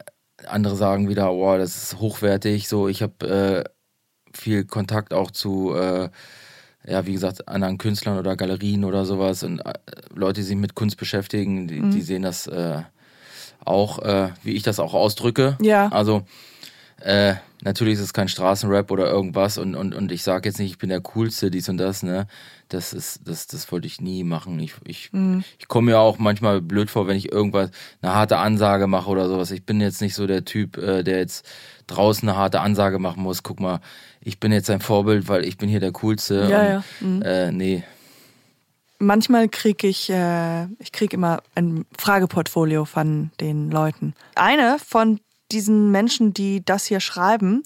[0.48, 2.66] andere sagen wieder, oh, das ist hochwertig.
[2.66, 6.09] So, ich habe äh, viel Kontakt auch zu, äh,
[6.87, 9.73] ja, wie gesagt, anderen Künstlern oder Galerien oder sowas und äh,
[10.14, 11.90] Leute, die sich mit Kunst beschäftigen, die, Mhm.
[11.92, 12.83] die sehen das äh,
[13.64, 15.57] auch, äh, wie ich das auch ausdrücke.
[15.61, 15.88] Ja.
[15.88, 16.23] Also
[17.01, 20.70] äh, natürlich ist es kein Straßenrap oder irgendwas und, und, und ich sage jetzt nicht,
[20.70, 22.27] ich bin der Coolste, dies und das, ne?
[22.68, 24.59] Das ist, das, das wollte ich nie machen.
[24.61, 25.11] Ich, ich,
[25.59, 29.29] ich komme mir auch manchmal blöd vor, wenn ich irgendwas, eine harte Ansage mache oder
[29.29, 29.50] sowas.
[29.50, 31.46] Ich bin jetzt nicht so der Typ, äh, der jetzt
[31.87, 33.42] draußen eine harte Ansage machen muss.
[33.42, 33.81] Guck mal,
[34.20, 36.48] ich bin jetzt ein Vorbild, weil ich bin hier der Coolste.
[36.50, 37.46] Ja, und, ja.
[37.46, 37.85] Äh, nee.
[38.98, 44.14] Manchmal kriege ich, äh, ich kriege immer ein Frageportfolio von den Leuten.
[44.35, 45.20] Eine von
[45.52, 47.62] diesen Menschen, die das hier schreiben,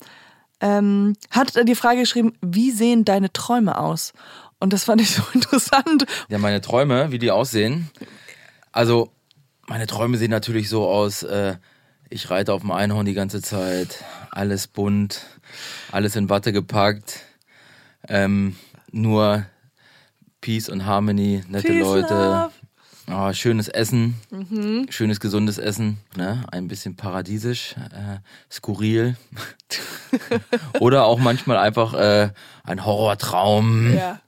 [0.60, 4.12] ähm, hat die Frage geschrieben, wie sehen deine Träume aus?
[4.60, 6.06] Und das fand ich so interessant.
[6.28, 7.90] Ja, meine Träume, wie die aussehen.
[8.72, 9.12] Also,
[9.66, 11.56] meine Träume sehen natürlich so aus, äh,
[12.10, 15.26] ich reite auf dem Einhorn die ganze Zeit, alles bunt,
[15.92, 17.20] alles in Watte gepackt,
[18.08, 18.56] ähm,
[18.90, 19.46] nur
[20.40, 22.52] Peace und Harmony, nette Peace, Leute, love.
[23.08, 24.14] Ah, schönes Essen,
[24.90, 26.44] schönes gesundes Essen, ne?
[26.52, 28.18] ein bisschen paradiesisch, äh,
[28.52, 29.16] skurril
[30.80, 32.30] oder auch manchmal einfach äh,
[32.64, 34.20] ein Horrortraum Ja.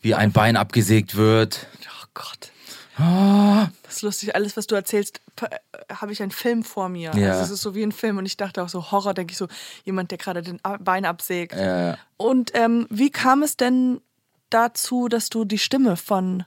[0.00, 1.66] wie ein Bein abgesägt wird.
[1.88, 2.50] Oh Gott.
[2.98, 3.68] Ah.
[3.82, 4.34] Das ist lustig.
[4.34, 5.48] Alles, was du erzählst, äh,
[5.94, 7.12] habe ich einen Film vor mir.
[7.14, 7.32] Ja.
[7.32, 8.16] Also es ist so wie ein Film.
[8.18, 9.48] Und ich dachte auch so, Horror, denke ich so,
[9.84, 11.52] jemand, der gerade den Bein absägt.
[11.52, 14.00] Äh, Und ähm, wie kam es denn
[14.48, 16.44] dazu, dass du die Stimme von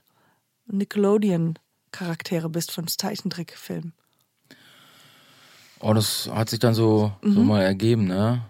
[0.70, 3.92] Nickelodeon-Charaktere bist, von Zeichentrickfilmen?
[5.80, 8.42] oh, das hat sich dann so, so mal ergeben, ne?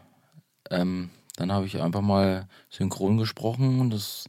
[0.70, 4.28] Ähm, dann habe ich einfach mal synchron gesprochen und das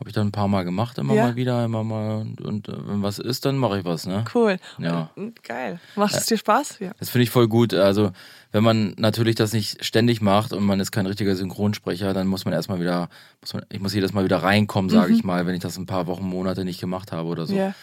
[0.00, 1.26] habe ich dann ein paar Mal gemacht, immer Ja.
[1.26, 2.26] mal wieder, immer mal.
[2.42, 4.24] Und, äh, wenn was ist, dann mache ich was, ne?
[4.34, 4.56] Cool.
[4.78, 5.10] Ja.
[5.14, 5.78] Äh, Geil.
[5.94, 6.78] Macht es dir Spaß?
[6.80, 6.92] Ja.
[6.98, 7.74] Das finde ich voll gut.
[7.74, 8.12] Also,
[8.50, 12.46] wenn man natürlich das nicht ständig macht und man ist kein richtiger Synchronsprecher, dann muss
[12.46, 13.10] man erstmal wieder,
[13.42, 15.84] muss man, ich muss jedes Mal wieder reinkommen, sage ich mal, wenn ich das ein
[15.86, 17.54] paar Wochen, Monate nicht gemacht habe oder so.
[17.54, 17.74] Ja.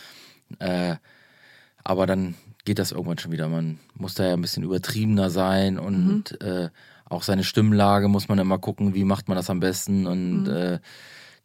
[0.58, 0.95] Äh,
[1.84, 2.34] aber dann
[2.65, 3.47] geht das irgendwann schon wieder.
[3.47, 6.69] Man muss da ja ein bisschen übertriebener sein und äh,
[7.06, 10.80] auch seine Stimmlage muss man immer gucken, wie macht man das am besten und äh,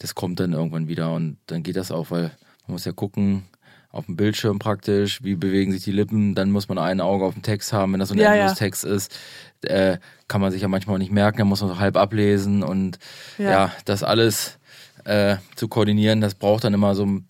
[0.03, 2.25] das kommt dann irgendwann wieder und dann geht das auch, weil
[2.67, 3.45] man muss ja gucken
[3.91, 7.35] auf dem Bildschirm praktisch, wie bewegen sich die Lippen, dann muss man ein Auge auf
[7.35, 8.41] dem Text haben, wenn das so ein Ja, ja.
[8.43, 9.15] Endlos-Text ist,
[9.63, 12.63] äh, kann man sich ja manchmal auch nicht merken, dann muss man so halb ablesen
[12.63, 12.99] und
[13.39, 13.51] Ja.
[13.51, 14.59] ja, das alles
[15.05, 17.27] äh, zu koordinieren, das braucht dann immer so ein-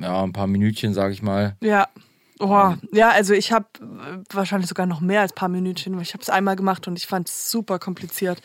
[0.00, 1.56] ja, ein paar Minütchen, sag ich mal.
[1.60, 1.88] Ja.
[2.42, 3.66] Oh, ja, also ich habe
[4.32, 6.96] wahrscheinlich sogar noch mehr als ein paar Minütchen, weil ich habe es einmal gemacht und
[6.96, 8.40] ich fand es super kompliziert.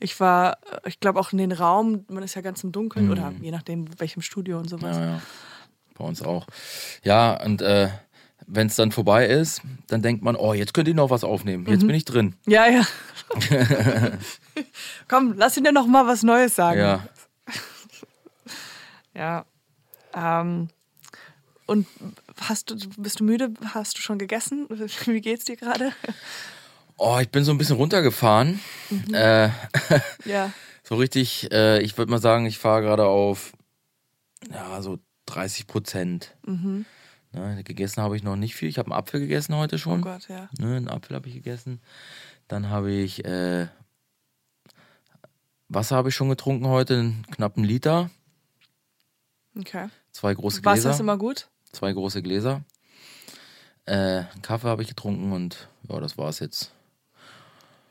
[0.00, 3.10] Ich war, äh, ich glaube auch in den Raum, man ist ja ganz im Dunkeln
[3.10, 4.96] oder je nachdem welchem Studio und sowas.
[4.96, 5.22] Ja, ja.
[5.96, 6.46] Bei uns auch.
[7.04, 7.88] Ja, und äh,
[8.46, 11.66] wenn es dann vorbei ist, dann denkt man, oh, jetzt könnt ihr noch was aufnehmen.
[11.66, 12.34] Jetzt bin ich drin.
[12.46, 12.86] Ja, ja.
[15.08, 16.80] Komm, lass ihn dir noch mal was Neues sagen.
[16.80, 17.04] Ja.
[19.12, 19.44] Ja.
[20.14, 20.68] Ähm,
[21.66, 21.86] und
[22.40, 23.52] hast du, bist du müde?
[23.74, 24.66] Hast du schon gegessen?
[25.06, 25.92] Wie geht's dir gerade?
[27.02, 28.60] Oh, ich bin so ein bisschen runtergefahren.
[29.12, 29.48] Äh,
[30.26, 30.52] Ja.
[30.82, 33.52] so richtig, äh, ich würde mal sagen, ich fahre gerade auf
[34.50, 36.36] ja, so 30 Prozent.
[36.46, 36.84] Mhm.
[37.32, 38.68] Ne, gegessen habe ich noch nicht viel.
[38.68, 40.00] Ich habe einen Apfel gegessen heute schon.
[40.00, 40.50] Oh Gott, ja.
[40.58, 41.80] Ne, einen Apfel habe ich gegessen.
[42.48, 43.68] Dann habe ich äh,
[45.68, 48.10] Wasser habe ich schon getrunken heute, einen knappen Liter.
[49.58, 49.88] Okay.
[50.12, 50.90] Zwei große Wasser Gläser.
[50.90, 51.48] ist immer gut.
[51.72, 52.62] zwei große Gläser.
[53.86, 56.72] Äh, einen Kaffee habe ich getrunken und ja, das war's jetzt.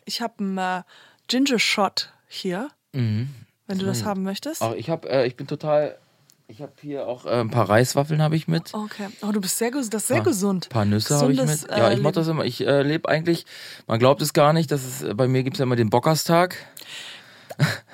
[0.09, 0.81] Ich habe einen äh,
[1.27, 3.29] Ginger Shot hier, wenn
[3.67, 4.63] du das haben möchtest.
[4.63, 5.99] Ach, ich habe, äh, ich bin total,
[6.47, 8.73] ich habe hier auch äh, ein paar Reiswaffeln habe ich mit.
[8.73, 9.09] Okay.
[9.21, 9.93] Oh, du bist sehr gesund.
[9.93, 10.69] Das ist sehr Ein gesund.
[10.69, 11.67] paar Nüsse habe ich mit.
[11.69, 12.43] Ja, äh, ich mache das immer.
[12.43, 13.45] Ich äh, lebe eigentlich,
[13.85, 15.91] man glaubt es gar nicht, dass es, äh, bei mir gibt es ja immer den
[15.91, 16.55] Bockerstag.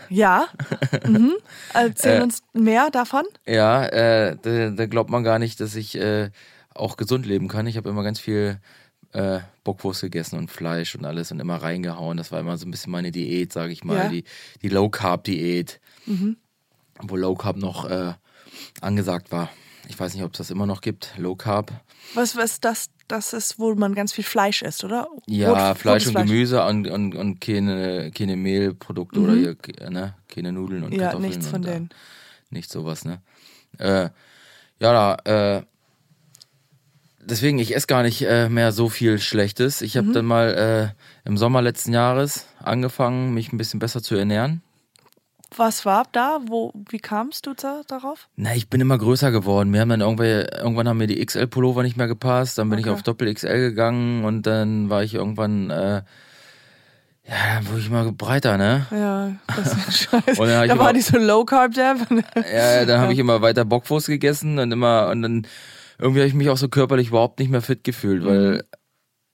[0.07, 0.47] Ja.
[1.05, 1.33] mhm.
[1.73, 3.25] Äh, Erzähl uns mehr davon.
[3.45, 6.29] Ja, äh, da, da glaubt man gar nicht, dass ich äh,
[6.73, 7.67] auch gesund leben kann.
[7.67, 8.61] Ich habe immer ganz viel
[9.15, 12.17] äh, Bockwurst gegessen und Fleisch und alles und immer reingehauen.
[12.17, 14.09] Das war immer so ein bisschen meine Diät, sage ich mal, Ja.
[14.09, 14.23] die,
[14.61, 15.79] die Low Carb Diät,
[17.01, 18.13] wo Low Carb noch äh,
[18.81, 19.49] angesagt war.
[19.87, 21.13] Ich weiß nicht, ob es das immer noch gibt.
[21.17, 21.71] Low Carb.
[22.15, 25.07] Was, was das, das ist, wo man ganz viel Fleisch isst, oder?
[25.27, 29.55] Ja, Rot- Fleisch und Gemüse und, und, und keine, keine Mehlprodukte oder hier,
[29.89, 30.15] ne?
[30.27, 30.99] keine Nudeln und Mhm.
[30.99, 31.29] Ja, Kartoffeln.
[31.29, 31.89] nichts von denen.
[32.49, 33.21] Nicht sowas, ne?
[33.77, 34.09] Äh,
[34.79, 35.63] ja, da, äh,
[37.25, 39.81] deswegen, ich esse gar nicht äh, mehr so viel Schlechtes.
[39.81, 39.99] Ich Mhm.
[39.99, 44.61] habe dann mal äh, im Sommer letzten Jahres angefangen, mich ein bisschen besser zu ernähren.
[45.57, 46.39] Was war da?
[46.47, 48.27] Wo, wie kamst du da, darauf?
[48.35, 49.71] Na, ich bin immer größer geworden.
[49.71, 52.57] Wir haben dann irgendwann haben mir die XL-Pullover nicht mehr gepasst.
[52.57, 52.93] Dann bin ich Okay.
[52.95, 56.01] auf Doppel XL gegangen und dann war ich irgendwann, äh,
[57.27, 58.85] ja, dann wurde ich immer breiter, ne?
[58.91, 60.41] Ja, das ist scheiße.
[60.41, 61.97] Und dann ich da war immer- die so Low Carb Dab.
[62.53, 65.47] Ja, dann habe ich immer weiter Bockwurst gegessen und immer, und dann
[65.97, 68.65] irgendwie habe ich mich auch so körperlich überhaupt nicht mehr fit gefühlt, weil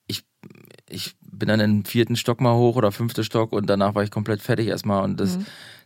[0.08, 0.24] ich,
[0.90, 4.12] ich bin dann im vierten Stock mal hoch oder fünfte Stock und danach war ich
[4.12, 5.40] komplett fertig erstmal und das,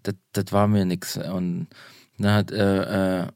[0.04, 1.18] das, das war mir nix.
[1.18, 1.68] Und
[2.18, 3.28] dann hat, äh, äh,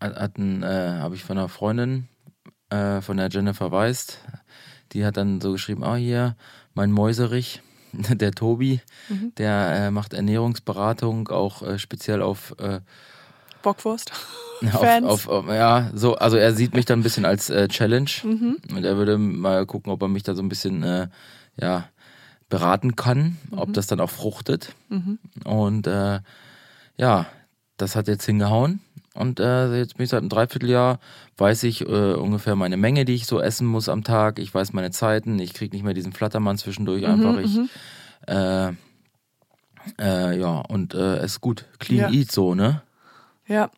[0.00, 2.08] hat, hat ein, äh, habe ich von einer Freundin,
[2.70, 4.20] äh, von der Jennifer Weist,
[4.92, 6.36] die hat dann so geschrieben, ah hier,
[6.74, 8.80] mein Mäuserich, der Tobi,
[9.38, 12.80] der äh, macht Ernährungsberatung auch äh, speziell auf äh,
[13.62, 14.12] Bockwurst.
[14.62, 15.06] Ja, Fans.
[15.06, 18.56] Auf, auf, ja, so, also er sieht mich dann ein bisschen als äh, Challenge Mhm.
[18.74, 21.08] und er würde mal gucken, ob er mich da so ein bisschen äh,
[21.60, 21.84] ja,
[22.48, 23.58] beraten kann, Mhm.
[23.58, 24.74] ob das dann auch fruchtet.
[25.44, 26.20] Und äh,
[26.96, 27.26] ja,
[27.76, 28.80] das hat jetzt hingehauen.
[29.14, 31.00] Und äh, jetzt bin ich seit einem Dreivierteljahr,
[31.36, 34.38] weiß ich äh, ungefähr meine Menge, die ich so essen muss am Tag.
[34.38, 37.38] Ich weiß meine Zeiten, ich kriege nicht mehr diesen Flattermann zwischendurch Mhm, einfach.
[37.40, 37.58] Ich,
[38.28, 38.72] äh,
[39.98, 41.64] äh, ja, und äh, es ist gut.
[41.78, 42.18] Clean Ja.
[42.20, 42.82] Eat so, ne?
[43.46, 43.70] Ja.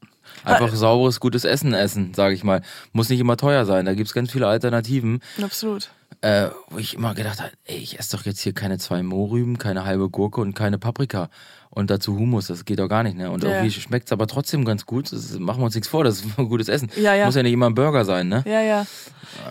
[0.44, 2.62] Einfach sauberes, gutes Essen essen, sage ich mal.
[2.92, 3.84] Muss nicht immer teuer sein.
[3.84, 5.90] Da gibt's ganz viele Alternativen, Absolut.
[6.22, 9.58] Äh, wo ich immer gedacht habe, ey, ich esse doch jetzt hier keine zwei Mohrrüben,
[9.58, 11.28] keine halbe Gurke und keine Paprika.
[11.74, 13.30] Und dazu Hummus, das geht doch gar nicht, ne?
[13.30, 13.50] Und Ja.
[13.50, 15.10] irgendwie schmeckt's aber trotzdem ganz gut.
[15.10, 16.90] Das, machen wir uns nichts vor, das ist ein gutes Essen.
[16.96, 17.24] Ja, ja.
[17.26, 18.44] Muss ja nicht immer ein Burger sein, ne?
[18.46, 18.86] Ja, ja.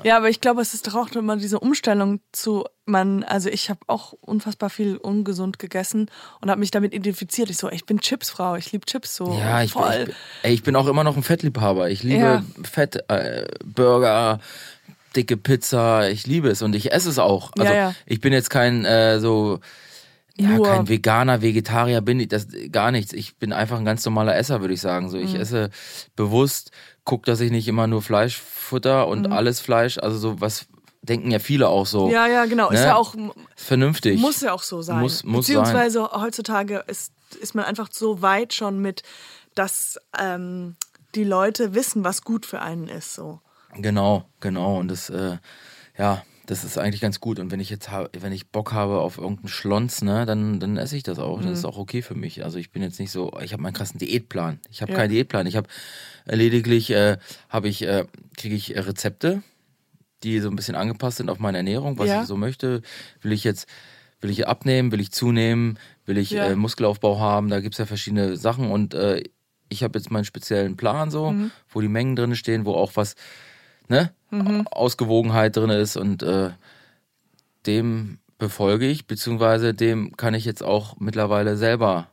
[0.04, 3.72] Ja, aber ich glaube, es ist doch auch immer diese Umstellung zu, man, also ich
[3.72, 7.50] habe auch unfassbar viel ungesund gegessen und habe mich damit identifiziert.
[7.50, 9.36] Ich so, ey, ich bin Chipsfrau, ich liebe Chips so.
[9.40, 9.92] Ja, ich bin, voll.
[9.98, 11.90] ich, bin- ey, ich bin auch immer noch ein Fettliebhaber.
[11.90, 12.44] Ich liebe.
[12.64, 14.40] Fett, äh, Burger,
[15.16, 16.10] dicke Pizza.
[16.10, 17.52] Ich liebe es und ich esse es auch.
[17.58, 17.96] Also Ja, ja.
[18.06, 19.60] ich bin jetzt kein äh, so
[20.38, 23.12] ja Nur- kein Veganer, Vegetarier bin ich das gar nichts.
[23.14, 25.10] Ich bin einfach ein ganz normaler Esser, würde ich sagen.
[25.10, 25.24] So Mhm.
[25.26, 25.70] ich esse
[26.16, 26.72] bewusst,
[27.04, 29.98] guck, dass ich nicht immer nur Fleisch futter und alles Fleisch.
[29.98, 30.68] Also so was
[31.04, 32.08] denken ja viele auch so.
[32.08, 32.14] Mhm.
[32.14, 32.70] Ja, ja, genau.
[32.70, 32.86] Ist Ne?
[32.88, 33.14] ja auch,
[33.56, 34.20] Vernünftig.
[34.20, 35.00] muss ja auch so sein.
[35.00, 39.04] Muss- muss Beziehungsweise heutzutage ist, ist man einfach so weit schon mit,
[39.56, 40.76] dass ähm,
[41.16, 43.16] die Leute wissen, was gut für einen ist.
[43.16, 43.42] So.
[43.78, 44.80] Genau, genau.
[44.80, 45.38] Und das, äh,
[45.98, 47.40] ja, das ist eigentlich ganz gut.
[47.40, 50.98] Und wenn ich jetzt wenn ich Bock habe auf irgendeinen Schlons, ne, dann, dann esse
[50.98, 51.38] ich das auch.
[51.38, 51.54] Das Mhm.
[51.54, 52.44] ist auch okay für mich.
[52.44, 54.60] Also ich bin jetzt nicht so, ich habe meinen krassen Diätplan.
[54.70, 54.98] Ich habe Ja.
[54.98, 55.48] keinen Diätplan.
[55.48, 55.68] Ich habe
[56.26, 57.18] lediglich, äh,
[57.50, 58.06] habe ich, äh,
[58.38, 59.44] kriege ich äh, Rezepte,
[60.24, 62.22] die so ein bisschen angepasst sind auf meine Ernährung, was Ja.
[62.22, 62.82] ich so möchte.
[63.22, 63.68] Will ich jetzt,
[64.20, 66.48] will ich abnehmen, will ich zunehmen, will ich Ja.
[66.48, 69.24] äh, Muskelaufbau haben, da gibt's ja verschiedene Sachen und äh,
[69.70, 71.52] ich habe jetzt meinen speziellen Plan so, Mhm.
[71.70, 73.16] wo die Mengen drin stehen, wo auch was,
[73.88, 74.12] ne,
[74.72, 76.52] Ausgewogenheit drin ist und äh,
[77.66, 82.08] dem befolge ich, beziehungsweise dem kann ich jetzt auch mittlerweile selber,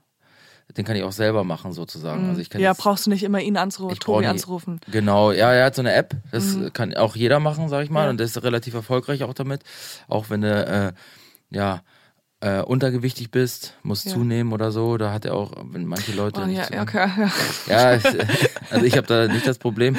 [0.76, 2.28] den kann ich auch selber machen sozusagen.
[2.28, 4.81] Also ich kann Ja, jetzt, brauchst du nicht immer ihn anzurufen, Tobi nie- anzurufen.
[4.90, 6.72] Genau, ja, er hat so eine App, das Mhm.
[6.74, 8.11] kann auch jeder machen, sag ich mal, Ja.
[8.11, 9.62] und der ist relativ erfolgreich auch damit.
[10.09, 10.92] Auch wenn du, äh,
[11.50, 11.81] ja,
[12.40, 14.12] äh, untergewichtig bist, musst Ja.
[14.12, 17.31] zunehmen oder so, da hat er auch, wenn manche Leute Oh, nicht ja, okay, ja.
[17.94, 18.01] ja,
[18.70, 19.96] also ich habe da nicht das Problem.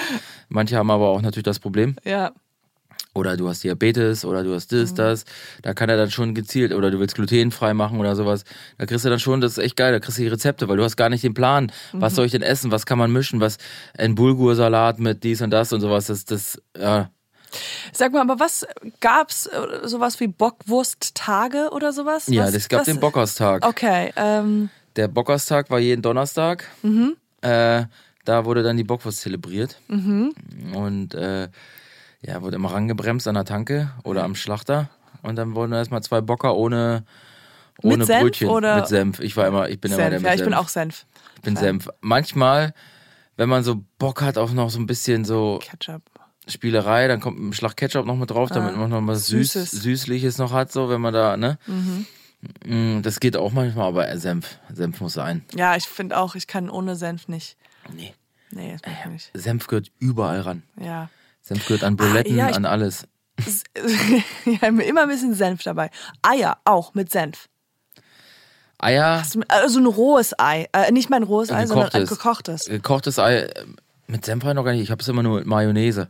[0.48, 1.96] Manche haben aber auch natürlich das Problem.
[2.06, 2.32] ja.
[3.16, 4.78] Oder du hast Diabetes oder du hast Mhm.
[4.82, 5.26] das, das.
[5.64, 8.44] Da kann er dann schon gezielt, oder du willst glutenfrei machen oder sowas.
[8.78, 10.78] Da kriegst du dann schon, das ist echt geil, da kriegst du die Rezepte, weil
[10.78, 11.72] du hast gar nicht den Plan.
[11.92, 12.02] Mhm.
[12.02, 12.72] Was soll ich denn essen?
[12.72, 13.42] Was kann man mischen?
[13.42, 13.58] Was,
[13.98, 16.06] ein Bulgursalat mit dies und das und sowas.
[16.06, 17.10] Das, das, ja.
[17.94, 18.66] Sag mal, aber was
[19.00, 22.28] gab's äh, sowas wie Bockwursttage oder sowas?
[22.28, 23.66] Ja, was, es gab was, den Bockerstag.
[23.66, 26.66] Okay, ähm, Der Bockerstag war jeden Donnerstag.
[26.82, 27.16] Mhm.
[27.42, 27.86] Äh,
[28.26, 29.80] da wurde dann die Bockwurst zelebriert.
[29.88, 30.34] Mhm.
[30.76, 31.50] Und äh,
[32.22, 34.90] ja, wurde immer rangebremst an der Tanke oder am Schlachter.
[35.22, 37.04] Und dann wurden erstmal zwei Bocker ohne,
[37.82, 38.50] Mit ohne Senf Brötchen.
[38.50, 39.20] oder- Mit Senf.
[39.20, 40.22] Ich war immer, ich bin immer der Senf.
[40.22, 40.50] mit Ja, ich Senf.
[40.50, 41.06] bin auch Senf.
[41.38, 41.90] Ich bin Senf.
[42.02, 42.74] Manchmal,
[43.38, 46.02] wenn man so Bock hat auf noch so ein bisschen so Ketchup.
[46.50, 49.60] Spielerei, dann kommt ein Schlag Ketchup noch mit drauf, damit man noch was Süß, Ah,
[49.62, 49.82] Süßes.
[49.84, 51.58] Süßliches noch hat, so wenn man da, ne?
[52.66, 54.60] Mm, Das geht auch manchmal, aber äh, Senf.
[54.74, 55.44] Senf muss sein.
[55.56, 57.58] Ja, ich finde auch, ich kann ohne Senf nicht.
[57.94, 58.14] Nee.
[58.52, 59.32] Nee, das ich nicht.
[59.34, 60.64] Senf gehört überall ran.
[60.80, 61.10] Ja.
[61.42, 63.06] Senf gehört an Buletten, ja, ich- an alles.
[64.46, 65.90] ja, immer ein bisschen Senf dabei.
[66.22, 67.48] Eier auch mit Senf.
[68.78, 70.68] Eier, Also ein rohes Ei.
[70.72, 72.66] Äh, nicht mein rohes Ei, sondern ein gekochtes.
[72.66, 73.20] gekochtes.
[73.20, 73.66] Ei, äh,
[74.10, 74.82] Mit Senf noch gar nicht.
[74.82, 76.10] Ich habe es immer nur mit Mayonnaise.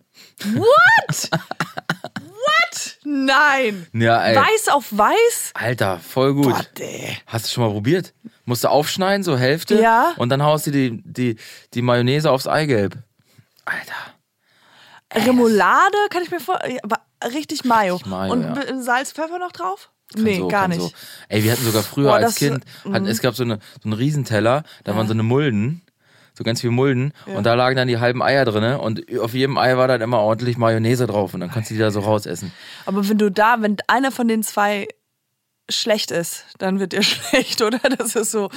[0.54, 1.30] What?
[1.32, 2.98] What?
[3.04, 3.88] Nein.
[3.92, 4.38] Ja, ey.
[4.38, 5.52] Weiß auf weiß?
[5.54, 6.54] Alter, voll gut.
[6.54, 7.18] Gott, ey.
[7.26, 8.14] Hast du schon mal probiert?
[8.46, 9.82] Musst du aufschneiden, so Hälfte.
[9.82, 10.14] Ja.
[10.16, 11.36] Und dann haust du die, die,
[11.74, 12.98] die Mayonnaise aufs Eigelb.
[13.66, 15.26] Alter.
[15.26, 16.66] Remoulade kann ich mir vor.
[16.66, 17.02] ja, Aber
[17.34, 17.96] richtig Mayo.
[17.96, 18.82] Richtig Mayo, Und ja.
[18.82, 19.92] Salz, Pfeffer noch drauf?
[20.14, 20.80] Kann nee, so, gar nicht.
[20.80, 20.90] So.
[21.28, 22.46] Ey, wir hatten sogar früher Boah, als mhm.
[22.46, 25.82] Kind, hatten, es gab so, eine, so einen Riesenteller, da waren so eine Mulden,
[26.40, 29.58] so ganz viele Mulden und da lagen dann die halben Eier drin und auf jedem
[29.58, 32.52] Ei war dann immer ordentlich Mayonnaise drauf und dann konntest du die da so rausessen.
[32.86, 34.88] Aber wenn du da, wenn einer von den zwei
[35.70, 37.78] schlecht ist, dann wird dir schlecht, oder?
[37.98, 38.50] Das ist so.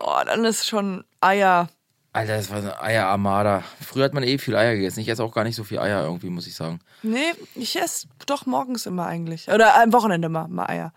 [0.00, 1.68] Oh, dann ist schon Eier.
[2.12, 3.64] Alter, das war so eine Eierarmada.
[3.84, 5.00] Früher hat man eh viel Eier gegessen.
[5.00, 6.78] Ich esse auch gar nicht so viel Eier irgendwie, muss ich sagen.
[7.02, 9.48] Nee, ich esse doch morgens immer eigentlich.
[9.48, 10.92] Oder am Wochenende mal, mal Eier.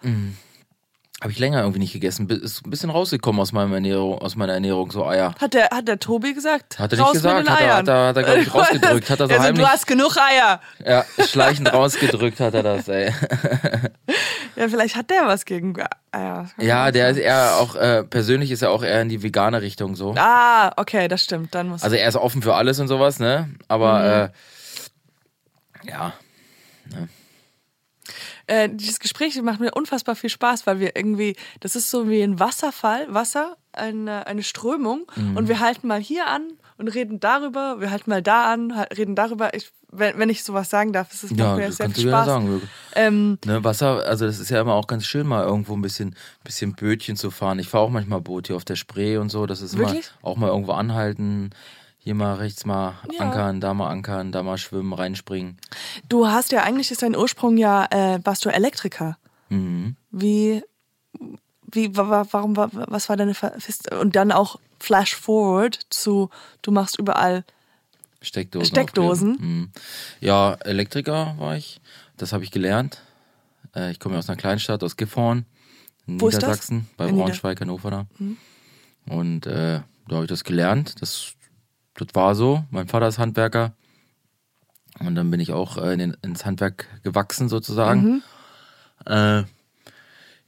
[1.20, 2.30] Habe ich länger irgendwie nicht gegessen.
[2.30, 5.34] Ist ein bisschen rausgekommen aus, meinem Ernährung, aus meiner Ernährung, so Eier.
[5.42, 6.78] Hat der, hat der Tobi gesagt?
[6.78, 9.28] Hat er nicht gesagt, hat er- hat er- hat er, glaub ich, rausgedrückt, hat er
[9.28, 10.62] so also, heimlich- du hast genug Eier.
[10.86, 13.12] Ja, schleichend rausgedrückt hat er das, ey.
[14.56, 15.76] Ja, vielleicht hat der was gegen
[16.12, 16.50] Eier.
[16.60, 19.96] Ja, der ist eher auch, äh, persönlich ist er auch eher in die vegane Richtung
[19.96, 20.16] so.
[20.18, 21.54] Ah, okay, das stimmt.
[21.54, 23.50] Dann muss Also er ist offen für alles und sowas, ne?
[23.68, 24.32] Aber
[25.84, 26.14] äh, ja,
[28.48, 32.22] äh, dieses Gespräch macht mir unfassbar viel Spaß, weil wir irgendwie, das ist so wie
[32.22, 35.38] ein Wasserfall, Wasser, eine, eine Strömung Mhm.
[35.38, 39.16] und wir halten mal hier an und reden darüber, wir halten mal da an, reden
[39.16, 39.54] darüber.
[39.54, 42.02] Ich, wenn, wenn ich sowas sagen darf, ist es ja, mir das sehr kannst du
[42.02, 42.26] viel ja Spaß.
[42.28, 42.48] sagen.
[42.48, 42.70] Jürgen.
[42.96, 46.16] Ähm, Ne, Wasser, also das ist ja immer auch ganz schön, mal irgendwo ein bisschen,
[46.44, 47.60] bisschen Bötchen zu fahren.
[47.60, 49.46] Ich fahre auch manchmal Boot hier auf der Spree und so.
[49.46, 51.52] Das ist immer auch mal irgendwo anhalten,
[52.08, 53.20] hier mal rechts mal Ja.
[53.20, 55.58] ankern, da mal ankern, da mal schwimmen, reinspringen.
[56.08, 59.18] du hast ja eigentlich ist dein Ursprung ja, äh, warst du Elektriker.
[59.50, 59.98] Mhm.
[60.12, 60.64] Wie,
[61.70, 66.30] wie, wa- wa- warum, wa- was war deine Fest- und dann auch Flash Forward zu,
[66.62, 67.44] du machst überall
[68.22, 68.68] Steckdosen.
[68.68, 69.32] Steckdosen?
[69.40, 69.72] Mhm.
[70.22, 71.82] Ja, Elektriker war ich.
[72.16, 73.02] Das habe ich gelernt.
[73.76, 75.46] Äh, ich komme ja aus einer Kleinstadt, aus Gifhorn,
[76.08, 76.44] in Wo ist das?
[76.44, 77.18] Niedersachsen, bei Mhm.
[77.18, 78.06] Braunschweig, Hannover da.
[79.14, 80.96] Und äh, da habe ich das gelernt.
[81.02, 81.34] Das,
[81.98, 82.64] das war so.
[82.72, 83.74] Mein Vater ist Handwerker.
[85.00, 88.02] Und dann bin ich auch äh, in den, ins Handwerk gewachsen sozusagen.
[88.04, 88.22] Mhm.
[89.06, 89.44] Äh,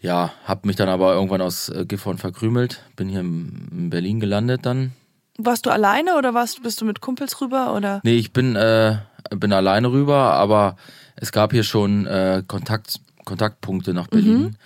[0.01, 2.83] ja, habe mich dann aber irgendwann aus äh, Gifhorn verkrümelt.
[2.95, 4.93] Bin hier in, in Berlin gelandet dann.
[5.38, 7.75] Warst du alleine oder warst, bist du mit Kumpels rüber?
[7.75, 8.01] Oder?
[8.03, 8.97] Nee, ich bin, äh,
[9.31, 10.75] bin alleine rüber, aber
[11.15, 14.57] es gab hier schon äh, Kontakt, Kontaktpunkte nach Berlin.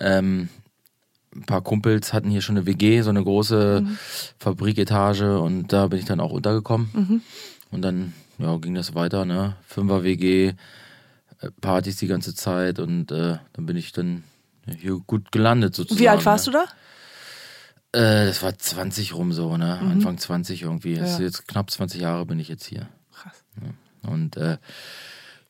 [0.00, 0.48] Ähm,
[1.34, 3.86] ein paar Kumpels hatten hier schon eine WG, so eine große
[4.38, 7.22] Fabriketage und da bin ich dann auch untergekommen.
[7.70, 9.56] Und dann ja, ging das weiter, ne?
[9.66, 10.54] Fünfer WG, äh,
[11.60, 14.24] Partys die ganze Zeit und äh, dann bin ich dann
[14.78, 16.00] hier gut gelandet sozusagen.
[16.00, 16.52] Wie alt warst ne?
[16.52, 16.64] du da?
[17.98, 19.78] Äh, das war 20 rum so, ne?
[19.78, 20.94] Anfang 20 irgendwie.
[20.94, 21.18] Ja.
[21.18, 22.88] jetzt knapp 20 Jahre bin ich jetzt hier.
[23.12, 23.44] Krass.
[24.02, 24.58] Und äh,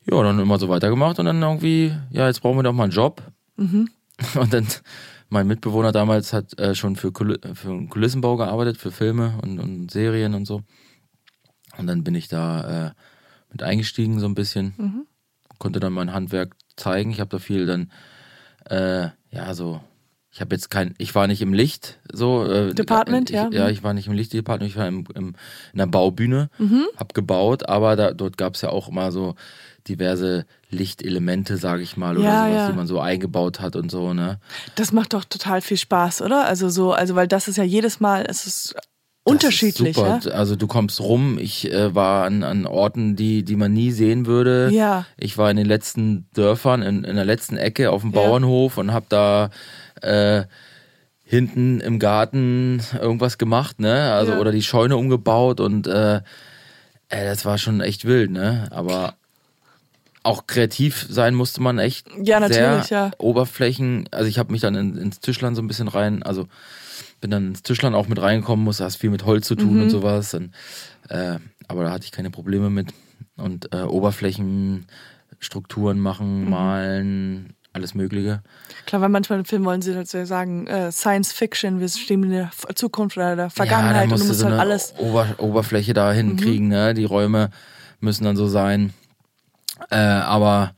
[0.05, 2.91] ja, dann immer so weitergemacht und dann irgendwie, ja, jetzt brauchen wir doch mal einen
[2.91, 3.21] Job.
[4.35, 4.67] Und dann,
[5.33, 9.59] mein Mitbewohner damals hat äh, schon für, Kul für einen Kulissenbau gearbeitet, für Filme und,
[9.59, 10.61] und Serien und so.
[11.77, 12.91] Und dann bin ich da äh,
[13.51, 14.73] mit eingestiegen so ein bisschen.
[15.57, 17.09] Konnte dann mein Handwerk zeigen.
[17.09, 17.91] Ich habe da viel dann,
[18.65, 19.81] äh, ja, so,
[20.33, 22.43] ich habe jetzt kein, ich war nicht im Licht, so.
[22.43, 23.49] Äh, Department, ich, ja.
[23.51, 25.35] Ja, ich war nicht im Lichtdepartment, ich war im, im,
[25.73, 26.49] in der Baubühne,
[26.97, 29.35] hab gebaut, aber da, dort gab es ja auch immer so
[29.87, 32.69] diverse Lichtelemente, sage ich mal, oder Ja, sowas, ja.
[32.71, 34.39] die man so eingebaut hat und so, ne?
[34.75, 36.45] Das macht doch total viel Spaß, oder?
[36.45, 38.75] Also so, also weil das ist ja jedes Mal, es ist
[39.25, 40.17] unterschiedlich, ja?
[40.17, 40.35] ist super.
[40.35, 41.37] Also du kommst rum.
[41.39, 44.69] Ich äh, war an, an Orten, die, die man nie sehen würde.
[44.71, 45.05] Ja.
[45.17, 48.21] Ich war in den letzten Dörfern, in, in der letzten Ecke auf dem Ja.
[48.21, 49.49] Bauernhof und habe da
[50.03, 50.45] äh,
[51.23, 54.11] hinten im Garten irgendwas gemacht, ne?
[54.13, 54.39] Also Ja.
[54.39, 56.21] oder die Scheune umgebaut und äh,
[57.09, 58.67] ey, das war schon echt wild, ne?
[58.71, 59.15] Aber
[60.23, 62.07] auch kreativ sein musste man echt.
[62.23, 63.11] Ja, natürlich, sehr ja.
[63.17, 64.07] Oberflächen.
[64.11, 66.47] Also ich habe mich dann in, ins Tischland so ein bisschen rein, also
[67.19, 69.59] bin dann ins Tischland auch mit reingekommen, musste hast viel mit Holz zu Mhm.
[69.59, 70.33] tun und sowas.
[70.33, 70.51] Und,
[71.09, 71.37] äh,
[71.67, 72.93] aber da hatte ich keine Probleme mit.
[73.35, 76.03] Und äh, Oberflächenstrukturen Mhm.
[76.03, 78.41] machen, malen, alles Mögliche.
[78.85, 82.23] Klar, weil manchmal im Film wollen sie halt so sagen, äh, Science Fiction, wir stehen
[82.23, 84.93] in der Zukunft oder der ja, Vergangenheit da und du musst musst so halt alles.
[84.93, 85.05] Mhm.
[85.07, 86.93] Ober Oberfläche da hinkriegen, ne?
[86.93, 87.49] Die Räume
[87.99, 88.93] müssen dann so sein.
[89.89, 90.75] Äh, aber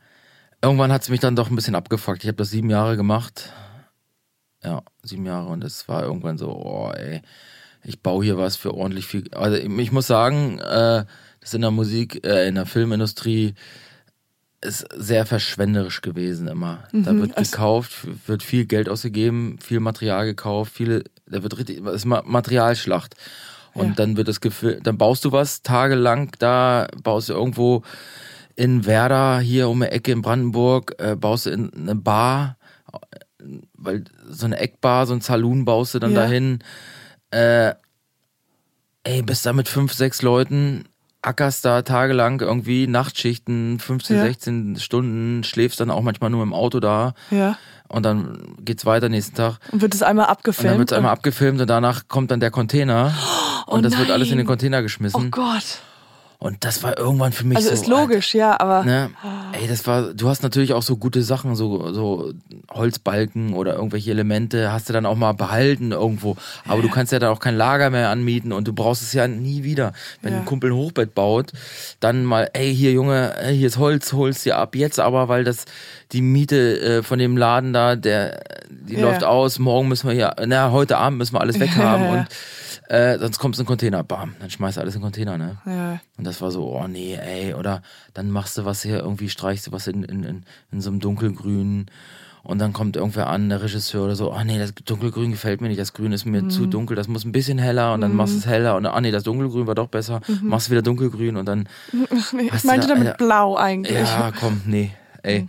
[0.62, 2.24] irgendwann hat es mich dann doch ein bisschen abgefuckt.
[2.24, 3.52] Ich habe das sieben Jahre gemacht.
[4.64, 7.20] Ja, sieben Jahre und es war irgendwann so, oh ey,
[7.84, 9.32] ich baue hier was für ordentlich viel.
[9.34, 11.04] Also ich muss sagen, äh,
[11.40, 13.54] das in der Musik, äh, in der Filmindustrie
[14.66, 16.84] ist sehr verschwenderisch gewesen immer.
[16.92, 21.94] Da wird gekauft, wird viel Geld ausgegeben, viel Material gekauft, viele, da wird richtig, das
[21.96, 23.14] ist Ma- Materialschlacht.
[23.74, 23.94] Und Ja.
[23.94, 27.82] dann wird das gefilmt, dann baust du was tagelang da, baust du irgendwo
[28.56, 32.56] in Werder, hier um die Ecke in Brandenburg, äh, baust du in eine Bar,
[33.74, 36.22] weil so eine Eckbar, so ein Saloon baust du dann Ja.
[36.22, 36.60] dahin.
[37.30, 37.74] Äh,
[39.04, 40.84] ey, bist da mit fünf, sechs Leuten,
[41.26, 44.22] ackerst da tagelang irgendwie Nachtschichten, 15, Ja.
[44.22, 47.58] 16 Stunden, schläfst dann auch manchmal nur im Auto da Ja.
[47.88, 49.58] und dann geht's weiter nächsten Tag.
[49.72, 50.70] Und wird es einmal Und abgefilmt?
[50.72, 53.12] dann wird's einmal abgefilmt und danach kommt dann der Container
[53.66, 54.46] und das wird alles in den nein.
[54.46, 55.30] Container Oh geschmissen.
[55.30, 55.80] Gott.
[56.38, 57.74] Und das war irgendwann für mich Also so.
[57.74, 59.10] ist logisch, ja, aber Ne?
[59.52, 62.32] Ey, das war, du hast natürlich auch so gute Sachen, so, so
[62.70, 66.36] Holzbalken oder irgendwelche Elemente hast du dann auch mal behalten irgendwo.
[66.68, 69.26] Aber du kannst ja dann auch kein Lager mehr anmieten und du brauchst es ja
[69.28, 69.92] nie wieder.
[70.22, 70.38] Wenn Ja.
[70.40, 71.52] ein Kumpel ein Hochbett baut,
[72.00, 74.74] dann mal, ey, hier Junge, hier ist Holz, holst dir ab.
[74.76, 75.64] Jetzt aber, weil das,
[76.12, 79.00] die Miete äh, von dem Laden da, der, die Ja.
[79.00, 82.12] läuft aus, morgen müssen wir hier, na, heute Abend müssen wir alles weghaben ja.
[82.12, 82.26] und
[82.88, 85.38] äh, sonst kommt es in den Container, bam, dann schmeißt du alles in den Container,
[85.38, 85.56] ne?
[85.66, 85.98] ja.
[86.18, 87.82] Und das war so, oh nee, ey, oder
[88.14, 91.00] dann machst du was hier, irgendwie streichst du was in, in, in, in so einem
[91.00, 91.86] dunkelgrün
[92.42, 95.68] und dann kommt irgendwer an, der Regisseur oder so, oh nee, das dunkelgrün gefällt mir
[95.68, 96.50] nicht, das Grün ist mir Mhm.
[96.50, 99.00] zu dunkel, das muss ein bisschen heller und dann machst du es heller und ah
[99.00, 100.48] nee, das dunkelgrün war doch besser, Mhm.
[100.48, 101.68] machst wieder dunkelgrün und dann,
[102.32, 103.96] Nee, ich meinte da- damit Alter, blau eigentlich.
[103.98, 105.42] ja, komm, nee, ey.
[105.42, 105.48] Mhm.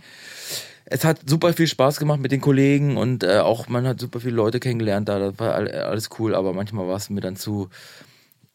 [0.90, 4.20] Es hat super viel Spaß gemacht mit den Kollegen und äh, auch man hat super
[4.20, 7.36] viele Leute kennengelernt da, das war all- alles cool, aber manchmal war es mir dann
[7.36, 7.68] zu,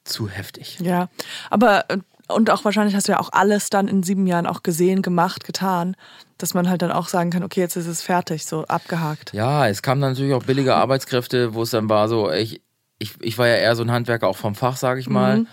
[0.04, 0.80] zu heftig.
[0.82, 1.10] Ja,
[1.52, 1.86] aber
[2.28, 5.44] und auch wahrscheinlich hast du ja auch alles dann in sieben Jahren auch gesehen, gemacht,
[5.44, 5.96] getan,
[6.38, 9.34] dass man halt dann auch sagen kann, okay, jetzt ist es fertig, so abgehakt.
[9.34, 12.62] Ja, es kamen dann natürlich auch billige Arbeitskräfte, wo es dann war so, ich,
[13.00, 15.40] ich, ich war ja eher so ein Handwerker auch vom Fach, sage ich mal.
[15.40, 15.48] Mhm.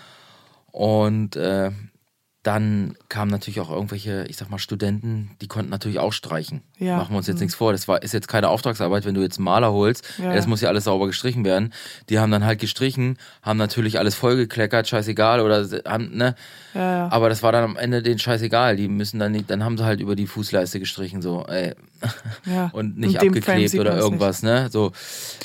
[0.73, 1.71] Und äh,
[2.43, 6.63] dann kamen natürlich auch irgendwelche, ich sag mal, Studenten, die konnten natürlich auch streichen.
[6.79, 6.97] Ja.
[6.97, 7.73] Machen wir uns jetzt nichts vor.
[7.73, 10.05] Das war, ist jetzt keine Auftragsarbeit, wenn du jetzt einen Maler holst.
[10.17, 10.35] Ja.
[10.35, 11.75] Das muss ja alles sauber gestrichen werden.
[12.09, 16.35] Die haben dann halt gestrichen, haben natürlich alles vollgekleckert, scheißegal, oder haben, ne?
[16.73, 17.09] Ja.
[17.11, 18.77] Aber das war dann am Ende denen scheißegal.
[18.77, 21.75] Die müssen dann nicht, dann haben sie halt über die Fußleiste gestrichen, so, ey.
[22.47, 22.71] ja.
[22.73, 24.69] Und nicht Frame abgeklebt oder irgendwas, ne?
[24.71, 24.93] So,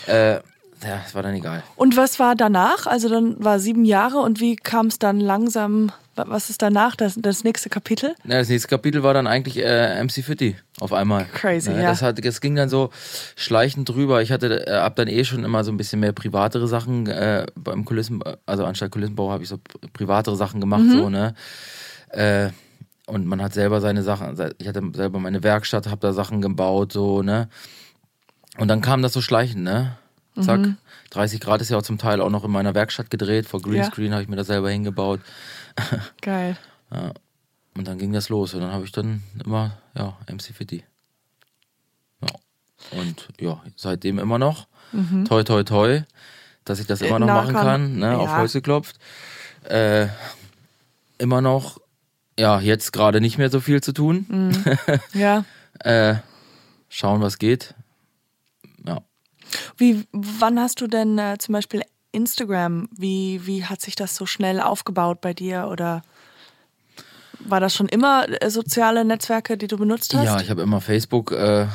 [0.07, 0.39] äh,
[0.83, 1.57] ja, das war dann egal.
[1.57, 1.67] Nicht.
[1.75, 2.85] Und was war danach?
[2.85, 7.15] Also dann war sieben Jahre und wie kam es dann langsam, was ist danach, das,
[7.17, 8.15] das nächste Kapitel?
[8.23, 11.25] Ja, das nächste Kapitel war dann eigentlich äh, MC Fitty auf einmal.
[11.33, 11.89] Crazy, Ne, ja.
[11.89, 12.89] Das, hat, das ging dann so
[13.35, 14.21] schleichend drüber.
[14.21, 17.45] Ich hatte, äh, hab dann eh schon immer so ein bisschen mehr privatere Sachen äh,
[17.55, 20.91] beim Kulissen, also anstatt Kulissenbau habe ich so pri- privatere Sachen gemacht, Mhm.
[20.91, 21.33] so, ne?
[22.09, 22.49] Äh,
[23.07, 26.91] und man hat selber seine Sachen, ich hatte selber meine Werkstatt, habe da Sachen gebaut,
[26.93, 27.49] so, ne?
[28.57, 29.97] Und dann kam das so schleichend, ne?
[30.41, 30.59] Zack.
[30.61, 30.77] Mhm.
[31.11, 33.45] 30 Grad ist ja auch zum Teil auch noch in meiner Werkstatt gedreht.
[33.45, 35.21] Vor Greenscreen habe ich mir das selber hingebaut.
[36.21, 36.57] Geil.
[37.75, 38.53] Und dann ging das los.
[38.53, 40.83] Und dann habe ich dann immer, ja, MC Fitty.
[42.21, 42.99] Ja.
[42.99, 44.67] Und ja, seitdem immer noch.
[45.27, 46.01] Toi, toi, toi,
[46.63, 47.33] dass ich das immer noch Mhm.
[47.33, 47.97] Machen kann.
[47.99, 48.37] ne, auf Ja.
[48.37, 48.97] Holz geklopft.
[49.63, 50.07] Äh,
[51.17, 51.79] immer noch,
[52.39, 54.25] ja, jetzt gerade nicht mehr so viel zu tun.
[54.29, 54.63] Mhm.
[55.13, 55.43] Ja.
[55.79, 56.15] Äh,
[56.87, 57.73] schauen, was geht.
[58.85, 59.01] Ja.
[59.77, 61.81] Wie, wann hast du denn äh, zum Beispiel
[62.15, 62.89] Instagram?
[62.95, 65.67] Wie, wie hat sich das so schnell aufgebaut bei dir?
[65.71, 66.01] Oder
[67.39, 70.25] war das schon immer äh, soziale Netzwerke, die du benutzt hast?
[70.25, 71.67] Ja, ich habe immer Facebook, äh,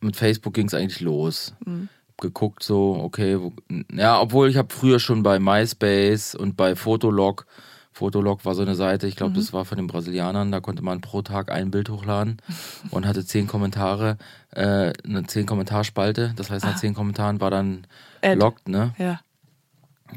[0.00, 1.54] mit Facebook ging es eigentlich los.
[1.64, 1.88] Mhm.
[2.18, 3.52] Geguckt so, okay, wo,
[3.92, 7.46] ja, obwohl ich habe früher schon bei MySpace und bei Fotolog,
[7.92, 9.36] Fotolog war so eine Seite, ich glaube, Mhm.
[9.36, 12.38] das war von den Brasilianern, da konnte man pro Tag ein Bild hochladen
[12.90, 14.16] und hatte zehn Kommentare,
[14.52, 17.86] äh, eine zehn Kommentarspalte, das heißt nach zehn Kommentaren war dann
[18.22, 18.28] Ah.
[18.28, 18.40] Ad.
[18.40, 18.94] locked, ne?
[18.98, 19.20] ja.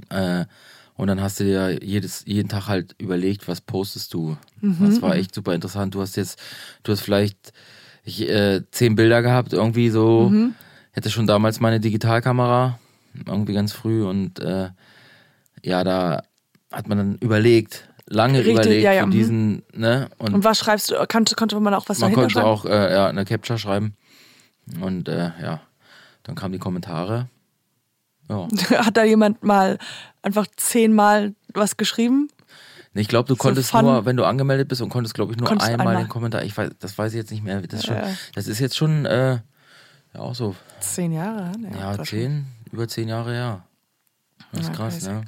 [0.10, 0.46] Äh,
[0.96, 4.36] und dann hast du dir jedes, jeden Tag halt überlegt, was postest du.
[4.60, 5.96] Mhm, das war echt super interessant.
[5.96, 6.40] Du hast jetzt,
[6.84, 7.54] du hast vielleicht
[8.04, 10.30] ich, äh, zehn Bilder gehabt, irgendwie so.
[10.30, 10.56] Mhm.
[10.92, 12.80] Hätte schon damals meine Digitalkamera,
[13.26, 14.04] irgendwie ganz früh.
[14.04, 14.70] Und äh,
[15.64, 16.24] ja, da
[16.72, 19.14] hat man dann überlegt, lange Richtig, überlegt ja, ja, von mhm.
[19.14, 20.10] diesen, ne?
[20.18, 20.96] Und, Und was schreibst du?
[21.08, 22.48] Konnte, konnte man auch was man dahinter konnte schreiben?
[22.48, 23.94] auch äh, ja, eine Capture schreiben.
[24.82, 25.62] Und äh, ja,
[26.24, 27.28] dann kamen die Kommentare.
[28.30, 28.48] Ja.
[28.86, 29.78] Hat da jemand mal
[30.22, 32.30] einfach zehnmal was geschrieben?
[32.94, 33.86] Ich glaube, du So konntest fun.
[33.86, 35.96] nur, wenn du angemeldet bist und konntest, glaube ich, nur einmal einmal.
[35.98, 36.44] den Kommentar.
[36.44, 37.62] Ich weiß, das weiß ich jetzt nicht mehr.
[37.62, 38.08] Das ist, schon, Ja.
[38.36, 39.40] das ist jetzt schon, äh,
[40.14, 41.52] ja, auch so, Zehn Jahre?
[41.58, 41.72] ne?
[41.80, 43.66] ja, zehn, über zehn Jahre, ja.
[44.52, 45.26] Das ist Ja, krass, ne?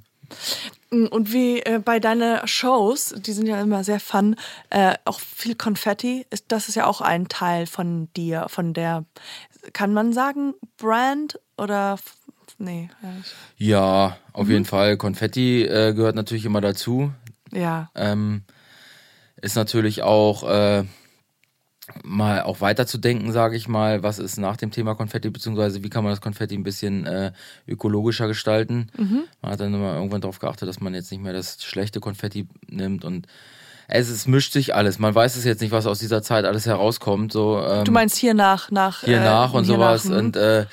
[0.90, 4.36] Und wie äh, bei deinen Shows, die sind ja immer sehr fun,
[4.70, 9.06] äh, auch viel Konfetti, ist, das ist ja auch ein Teil von dir, von der,
[9.74, 11.98] kann man sagen, Brand oder,
[12.58, 12.90] nee,
[13.58, 14.52] ja, auf Mhm.
[14.52, 14.98] jeden Fall.
[14.98, 17.12] Konfetti äh, gehört natürlich immer dazu.
[17.52, 18.44] ja, Ähm,
[19.42, 20.84] ist natürlich auch, äh,
[22.04, 26.04] mal auch weiterzudenken, sage ich mal, was ist nach dem Thema Konfetti, beziehungsweise wie kann
[26.04, 27.32] man das Konfetti ein bisschen äh,
[27.68, 28.90] ökologischer gestalten.
[29.42, 32.48] Man hat dann immer irgendwann darauf geachtet, dass man jetzt nicht mehr das schlechte Konfetti
[32.68, 33.28] nimmt und
[33.90, 35.00] es, es mischt sich alles.
[35.00, 37.34] Man weiß es jetzt nicht, was aus dieser Zeit alles herauskommt.
[37.34, 40.06] So, ähm, Du meinst hier nach, nach hier äh, nach und sowas.
[40.06, 40.26] nach, hm.
[40.28, 40.66] und äh,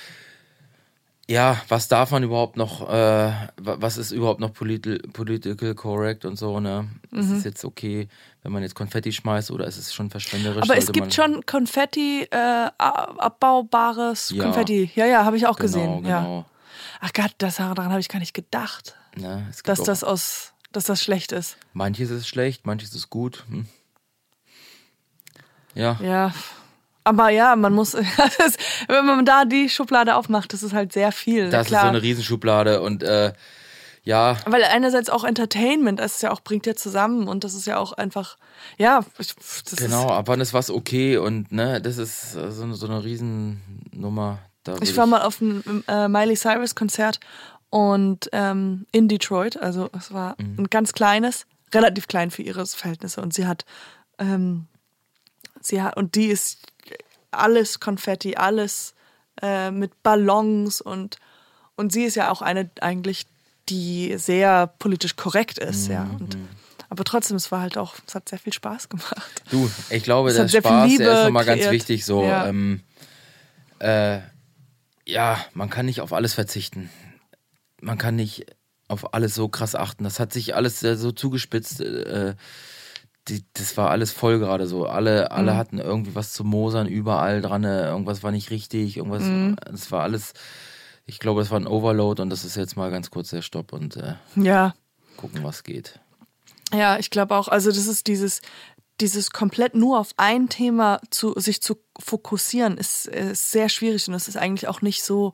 [1.30, 6.24] ja, was darf man überhaupt noch, äh, wa- was ist überhaupt noch politi political correct
[6.24, 6.88] und so, ne?
[7.10, 7.20] Mhm.
[7.20, 8.08] Ist es jetzt okay,
[8.42, 10.62] wenn man jetzt Konfetti schmeißt oder ist es schon verschwenderisch?
[10.62, 14.44] Aber es gibt schon Konfetti, äh, abbaubares Ja.
[14.44, 14.90] Konfetti.
[14.94, 16.04] Ja, ja, habe ich auch genau, gesehen.
[16.06, 16.20] Ja.
[16.20, 16.44] Genau.
[17.00, 19.46] Ach Gott, das, daran habe ich gar nicht gedacht, Ne?
[19.50, 21.56] Es gibt dass das aus, dass das schlecht ist.
[21.72, 23.44] manches ist schlecht, manches ist gut.
[23.48, 23.66] Hm.
[25.74, 26.32] Ja, Ja.
[27.05, 27.94] Aber ja, man muss,
[28.88, 31.49] wenn man da die Schublade aufmacht, das ist halt sehr viel.
[31.51, 31.80] das klar.
[31.80, 33.32] ist so eine Riesenschublade und äh,
[34.05, 37.66] ja, Weil einerseits auch Entertainment, das ist ja auch, bringt ja zusammen und das ist
[37.66, 38.36] ja auch einfach,
[38.78, 39.34] ja, ich-
[39.76, 44.38] genau, ab wann ist was okay und ne, das ist so eine, so eine Riesennummer.
[44.80, 47.20] Ich war mal auf einem äh, Miley Cyrus Konzert
[47.70, 50.57] und ähm, in Detroit, also es war Mhm.
[50.61, 53.64] ein ganz kleines, relativ klein für ihre Verhältnisse und sie hat,
[54.18, 54.66] ähm,
[55.61, 56.59] sie hat, und die ist
[57.30, 58.94] alles Konfetti, alles
[59.42, 61.18] äh, mit Ballons und,
[61.76, 63.26] und sie ist ja auch eine eigentlich,
[63.68, 66.04] die sehr politisch korrekt ist, ja.
[66.04, 66.16] Mhm.
[66.16, 66.38] Und,
[66.88, 69.42] aber trotzdem, es war halt auch, es hat sehr viel Spaß gemacht.
[69.50, 72.04] Du, ich glaube, Es der Spaß, der ist nochmal ganz wichtig.
[72.04, 72.46] So, Ja.
[72.46, 72.82] ähm,
[73.78, 74.20] äh,
[75.06, 76.90] ja, man kann nicht auf alles verzichten.
[77.80, 78.46] Man kann nicht
[78.88, 80.04] auf alles so krass achten.
[80.04, 81.80] Das hat sich alles so zugespitzt.
[81.80, 82.34] Äh,
[83.28, 84.86] die, das war alles voll gerade so.
[84.86, 85.56] Alle, alle Mhm.
[85.56, 87.64] hatten irgendwie was zu mosern, überall dran.
[87.64, 88.96] äh, Irgendwas war nicht richtig.
[88.96, 89.22] Irgendwas.
[89.24, 89.56] Mhm.
[89.70, 90.32] Das war alles.
[91.06, 93.72] Ich glaube, es war ein Overload und das ist jetzt mal ganz kurz der Stopp
[93.72, 94.74] und äh, Ja,
[95.16, 96.00] gucken, was geht.
[96.72, 97.48] Ja, ich glaube auch.
[97.48, 98.42] Also das ist dieses,
[99.00, 104.14] dieses komplett nur auf ein Thema zu sich zu fokussieren, ist, ist sehr schwierig und
[104.14, 105.32] es ist eigentlich auch nicht so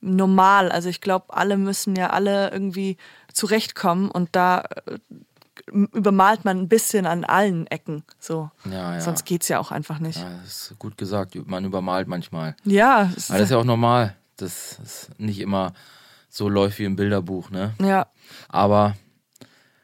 [0.00, 0.72] normal.
[0.72, 2.96] Also ich glaube, alle müssen ja alle irgendwie
[3.32, 4.98] zurechtkommen und da äh,
[5.66, 8.04] übermalt man ein bisschen an allen Ecken.
[8.18, 8.50] So.
[8.64, 9.00] Ja, ja.
[9.00, 10.18] Sonst geht's ja auch einfach nicht.
[10.18, 11.34] Ja, das ist gut gesagt.
[11.46, 12.56] Man übermalt manchmal.
[12.64, 15.72] Ja, es Aber das ist ja auch normal, dass es nicht immer
[16.28, 17.74] so läuft wie im Bilderbuch, ne?
[17.80, 18.06] ja,
[18.48, 18.94] Aber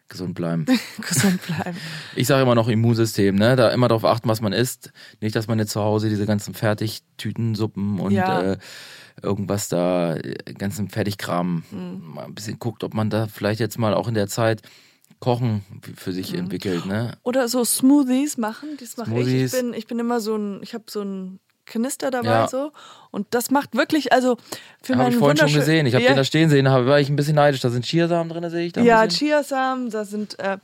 [0.08, 0.64] gesund bleiben.
[1.06, 1.76] gesund bleiben.
[2.16, 3.56] Ich sage immer noch Immunsystem, ne?
[3.56, 4.90] Da immer darauf achten, was man isst.
[5.20, 8.52] Nicht, dass man jetzt zu Hause diese ganzen Fertigtütensuppen und Ja.
[8.52, 8.58] äh,
[9.22, 12.02] irgendwas da, äh, ganzen Fertigkram, Mhm.
[12.14, 14.62] mal ein bisschen guckt, ob man da vielleicht jetzt mal auch in der Zeit
[15.20, 15.64] Kochen
[15.96, 16.38] für sich Mhm.
[16.40, 17.12] entwickelt, ne?
[17.24, 19.26] Oder so Smoothies machen, das mache ich.
[19.28, 22.48] Ich bin, ich bin immer so ein, ich habe so ein Kanister dabei Ja.
[22.48, 22.72] so
[23.10, 24.36] und das macht wirklich, also
[24.82, 25.86] für Habe meinen ich vorhin schon gesehen.
[25.86, 27.60] Ich habe ja, den da stehen sehen, da war ich ein bisschen neidisch.
[27.60, 28.80] Da sind Chiasamen drin, sehe ich da.
[28.80, 29.06] Ja.
[29.06, 30.58] Chiasamen, da sind äh,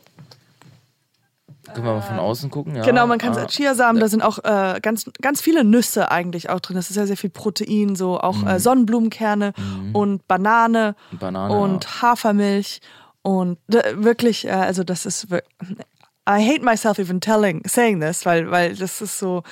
[1.73, 2.77] Können wir mal von außen gucken?
[2.77, 2.85] Ja.
[2.85, 3.47] genau, man kann ah.
[3.47, 6.77] Chiasamen, da sind auch äh, ganz ganz viele Nüsse eigentlich auch drin.
[6.77, 8.47] Das ist sehr sehr viel Protein, so auch Mhm.
[8.49, 9.55] äh, Sonnenblumenkerne
[9.95, 12.81] und Banane Banane, und Hafermilch
[13.25, 18.77] und wirklich, äh, also das ist I hate myself even telling saying this, weil weil
[18.77, 19.43] das ist so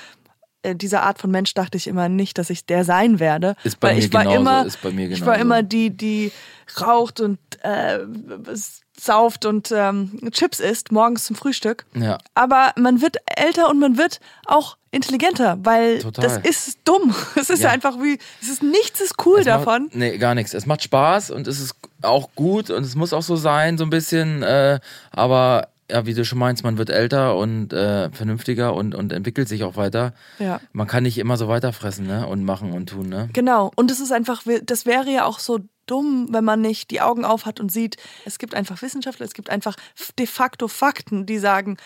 [0.62, 3.56] äh, diese Art von Mensch dachte ich immer nicht, dass ich der sein werde.
[3.64, 5.40] Ist bei weil mir ich war genauso, immer, ist bei mir Ich war genauso.
[5.42, 6.32] immer die, die
[6.80, 8.00] raucht und äh,
[8.98, 11.84] sauft und ähm, Chips isst morgens zum Frühstück.
[11.94, 12.18] Ja.
[12.34, 16.22] Aber man wird älter und man wird auch intelligenter, weil Total.
[16.22, 17.14] das ist dumm.
[17.34, 17.70] Es ist Ja.
[17.70, 19.84] einfach wie, es ist nichts ist cool Es davon.
[19.84, 20.52] Macht, nee, gar nichts.
[20.54, 23.84] Es macht Spaß und es ist auch gut und es muss auch so sein, so
[23.84, 24.42] ein bisschen.
[24.42, 24.78] Äh,
[25.10, 29.46] aber ja, wie du schon meinst, man wird älter und äh, vernünftiger und, und entwickelt
[29.46, 30.14] sich auch weiter.
[30.38, 30.60] Ja.
[30.72, 32.26] Man kann nicht immer so weiterfressen ne?
[32.26, 33.08] und machen und tun.
[33.08, 33.28] Ne?
[33.34, 33.70] Genau.
[33.76, 37.24] Und es ist einfach, das wäre ja auch so dumm, wenn man nicht die Augen
[37.26, 39.76] auf hat und sieht, es gibt einfach Wissenschaftler, es gibt einfach
[40.18, 41.76] de facto Fakten, die sagen,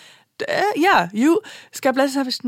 [0.40, 1.38] äh, ja, you,
[1.72, 2.38] es gab letztens habe ich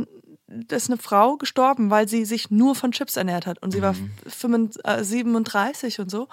[0.50, 3.82] da ist eine Frau gestorben, weil sie sich nur von Chips ernährt hat und sie
[3.82, 4.10] war Mhm.
[4.26, 6.28] 35, äh, 37 und so.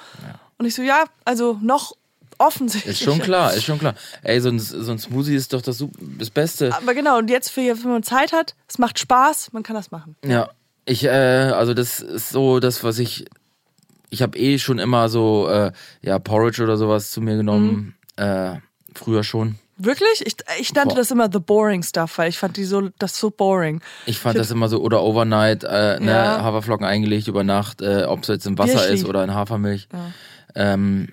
[0.57, 1.97] Und ich so, ja, also noch
[2.37, 2.99] offensichtlich.
[2.99, 3.95] Ist schon klar, ist schon klar.
[4.23, 5.83] Ey, so ein, so ein Smoothie ist doch das,
[6.19, 6.73] das Beste.
[6.75, 9.91] Aber genau, und jetzt, für, wenn man Zeit hat, es macht Spaß, man kann das
[9.91, 10.15] machen.
[10.25, 10.49] Ja,
[10.85, 13.25] ich, äh, also das ist so das, was ich,
[14.09, 15.71] ich habe eh schon immer so, äh,
[16.01, 18.55] ja, Porridge oder sowas zu mir genommen, äh,
[18.93, 19.55] früher schon.
[19.77, 20.25] Wirklich?
[20.25, 20.99] Ich, ich nannte Boah.
[21.01, 23.81] das immer the boring stuff, weil ich fand die so, das so boring.
[24.05, 26.41] Ich fand das immer so, oder overnight, äh, ne, Ja.
[26.43, 28.93] Haferflocken eingelegt über Nacht, äh, ob es jetzt im Wasser Birchli.
[28.93, 29.89] ist oder in Hafermilch.
[30.55, 31.09] Ähm,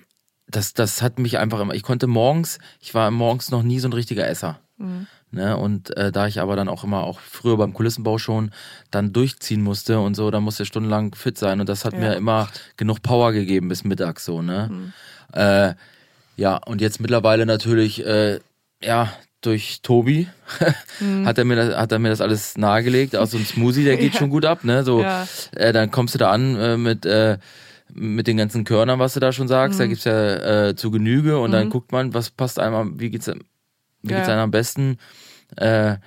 [0.55, 3.87] das, das hat mich einfach immer, ich konnte morgens, ich war morgens noch nie so
[3.87, 4.59] ein richtiger Esser.
[4.77, 5.07] Mhm.
[5.31, 8.51] Ne, und äh, da ich aber dann auch immer, auch früher beim Kulissenbau schon,
[8.91, 11.99] dann durchziehen musste und so, da musste ich stundenlang fit sein und das hat Ja.
[11.99, 14.69] mir immer genug Power gegeben bis mittags so, ne.
[14.71, 14.93] Mhm.
[15.33, 15.73] Äh,
[16.37, 18.41] ja, und jetzt mittlerweile natürlich, äh,
[18.83, 20.27] ja, durch Tobi
[20.99, 21.25] Mhm.
[21.25, 23.15] hat, er mir das, hat er mir das alles nahegelegt.
[23.15, 24.19] Auch so ein Smoothie, der geht Ja.
[24.19, 24.83] schon gut ab, ne?
[24.83, 25.27] So, Ja.
[25.55, 27.39] äh, dann kommst du da an äh, mit, äh,
[27.91, 29.77] mit den ganzen Körnern, was du da schon sagst.
[29.79, 29.83] Mhm.
[29.83, 33.09] Da gibt's ja äh, zu Genüge und dann guckt man, was passt einem, am- wie
[33.09, 34.17] geht's, wie Ja.
[34.17, 34.97] geht's einem am besten.
[35.57, 35.97] Äh,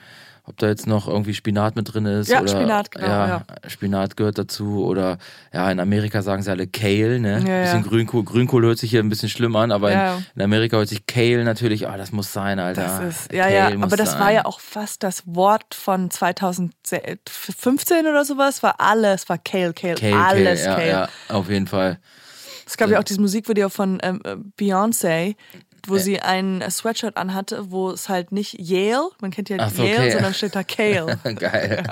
[0.49, 2.29] ob da jetzt noch irgendwie Spinat mit drin ist.
[2.29, 3.43] Ja, oder, Spinat, genau, ja.
[3.67, 4.85] Spinat gehört dazu.
[4.85, 5.19] Oder
[5.53, 7.33] ja, in Amerika sagen sie alle Kale, ne?
[7.33, 7.89] Ja, bisschen ja.
[7.89, 8.25] Grünkohl.
[8.25, 10.17] Grünkohl hört sich hier ein bisschen schlimm an, aber Ja.
[10.17, 12.83] in, in Amerika hört sich Kale natürlich, ah, das muss sein, Alter.
[12.83, 14.21] Das ist, ja, Kale ja, aber das sein.
[14.21, 19.95] war ja auch fast das Wort von 2015 oder sowas, war alles, war Kale, Kale,
[19.95, 20.89] Kale, alles Kale, Kale.
[20.89, 21.99] ja, ja, auf jeden Fall.
[22.69, 24.37] Es gab ja auch dieses Musikvideo von ähm, äh,
[25.87, 29.83] Wo sie ein äh, Sweatshirt anhatte, wo es halt nicht Yale, man kennt ja so,
[29.83, 30.11] Yale, okay.
[30.13, 31.19] sondern steht da Kale.
[31.39, 31.83] Geil.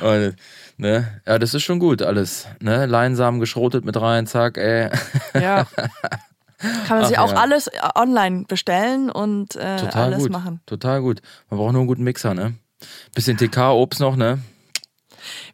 [0.00, 0.36] Und,
[0.76, 1.20] ne?
[1.26, 2.46] Ja, das ist schon gut alles.
[2.60, 2.86] Ne?
[2.86, 4.90] Leinsamen geschrotet mit rein, zack, ey.
[5.34, 5.66] ja.
[6.88, 7.36] Kann man sich Ach, auch ja.
[7.40, 10.30] alles äh, online bestellen und äh, Total alles gut.
[10.32, 10.60] machen.
[10.66, 11.22] Total gut.
[11.50, 12.54] Man braucht nur einen guten Mixer, ne?
[13.14, 14.40] Bisschen TK-Obst noch, ne?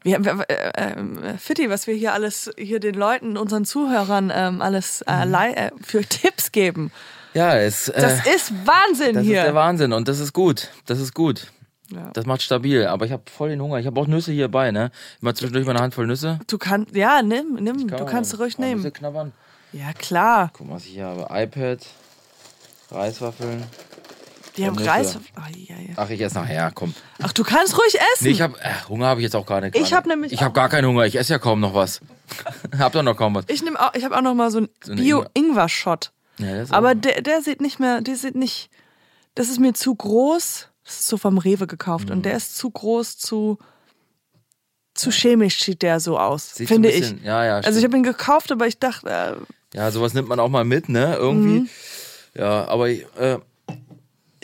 [0.03, 4.63] Wir, wir, äh, äh, Fitti, was wir hier alles, hier den Leuten, unseren Zuhörern ähm,
[4.63, 6.91] alles äh, lei- äh, für Tipps geben.
[7.35, 9.41] Ja, es, äh, Das ist Wahnsinn das hier.
[9.41, 10.69] ist der Wahnsinn und das ist gut.
[10.87, 11.49] Das ist gut.
[11.91, 12.11] Ja.
[12.15, 12.87] Das macht stabil.
[12.87, 13.79] Aber ich habe voll den Hunger.
[13.79, 14.91] Ich habe auch Nüsse hierbei, ne?
[15.21, 16.39] Immer zwischendurch mal eine Handvoll Nüsse.
[16.47, 18.91] Du kannst, ja, nimm, nimm, Kann du kannst ruhig nehmen.
[18.93, 19.33] knabbern.
[19.73, 20.51] Ja, klar.
[20.55, 21.27] Guck mal, was ich hier habe.
[21.31, 21.81] iPad,
[22.91, 23.65] Reiswaffeln.
[24.57, 24.89] Die haben Nüsse.
[24.89, 25.19] Reis.
[25.37, 25.95] Oh, ja, ja.
[25.97, 26.95] Ach, ich esse nachher, komm.
[27.21, 28.25] Ach, du kannst ruhig essen.
[28.25, 29.75] Nee, ich hab, äh, Hunger habe ich jetzt auch gar nicht.
[29.75, 29.97] Ich gerade.
[29.97, 31.05] hab nämlich Ich habe gar keinen Hunger.
[31.07, 32.01] Ich esse ja kaum noch was.
[32.79, 33.47] hab doch noch kaum was.
[33.49, 36.13] Ich nehme auch, ich habe auch noch mal so einen eine Bio-Ingwer-Shot.
[36.39, 38.71] Ja, Aber der, der sieht nicht mehr, der sieht nicht,
[39.35, 40.69] das ist mir zu groß.
[40.85, 42.17] Das ist so vom Rewe gekauft Mhm.
[42.17, 43.59] und der ist zu groß, zu,
[44.95, 47.25] zu chemisch sieht der so aus, Sieht finde bisschen- ich.
[47.25, 50.39] ja, ja, also ich habe ihn gekauft, aber ich dachte, äh, Ja, sowas nimmt man
[50.41, 51.17] auch mal mit, ne?
[51.17, 51.61] Irgendwie.
[51.61, 51.69] Mhm.
[52.35, 53.39] Ja, aber ich, äh,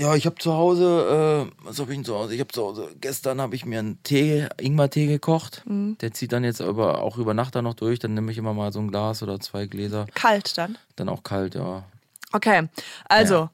[0.01, 2.35] ja, ich habe zu Hause, äh, was habe ich denn zu Hause?
[2.35, 5.63] Ich habe zu Hause, gestern habe ich mir einen Tee, Ingwer-Tee gekocht.
[5.67, 5.99] Mhm.
[6.01, 7.99] Der zieht dann jetzt über, auch über Nacht dann noch durch.
[7.99, 10.07] Dann nehme ich immer mal so ein Glas oder zwei Gläser.
[10.15, 10.79] kalt dann.
[10.97, 11.85] Dann auch kalt, ja.
[12.33, 12.69] Okay,
[13.09, 13.51] also,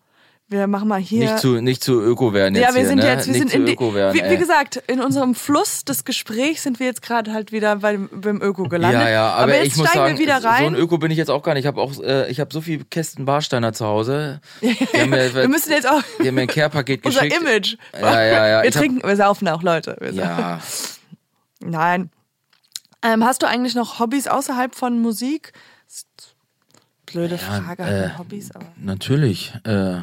[0.48, 1.32] wir machen mal hier.
[1.32, 3.06] Nicht zu, nicht zu öko werden jetzt ja, wir hier, sind ne?
[3.06, 6.78] jetzt, wir nicht sind in die, wie, wie gesagt, in unserem Fluss des Gesprächs sind
[6.78, 9.02] wir jetzt gerade halt wieder beim, beim Öko gelandet.
[9.02, 11.18] Ja, ja, aber, jetzt ich muss steigen sagen, wir wieder so ein Öko bin ich
[11.18, 11.64] jetzt auch gar nicht.
[11.64, 14.40] Ich habe auch, äh, ich habe so viel Kästen Barsteiner zu Hause.
[14.60, 14.70] Mir,
[15.34, 17.42] wir müssen jetzt auch die haben mir ein Care-Paket unser geschickt.
[17.42, 17.76] Image.
[18.00, 18.62] Ja, ja, ja.
[18.62, 19.96] Wir Ich hab- trinken, wir saufen auch, Leute.
[20.00, 20.12] Wir.
[20.12, 20.60] Ja,
[21.60, 22.10] Nein.
[23.02, 25.52] Ähm, hast du eigentlich noch Hobbys außerhalb von Musik?
[27.06, 28.66] Blöde Frage, äh, Hobbys, aber.
[28.76, 29.52] natürlich.
[29.64, 29.98] Äh,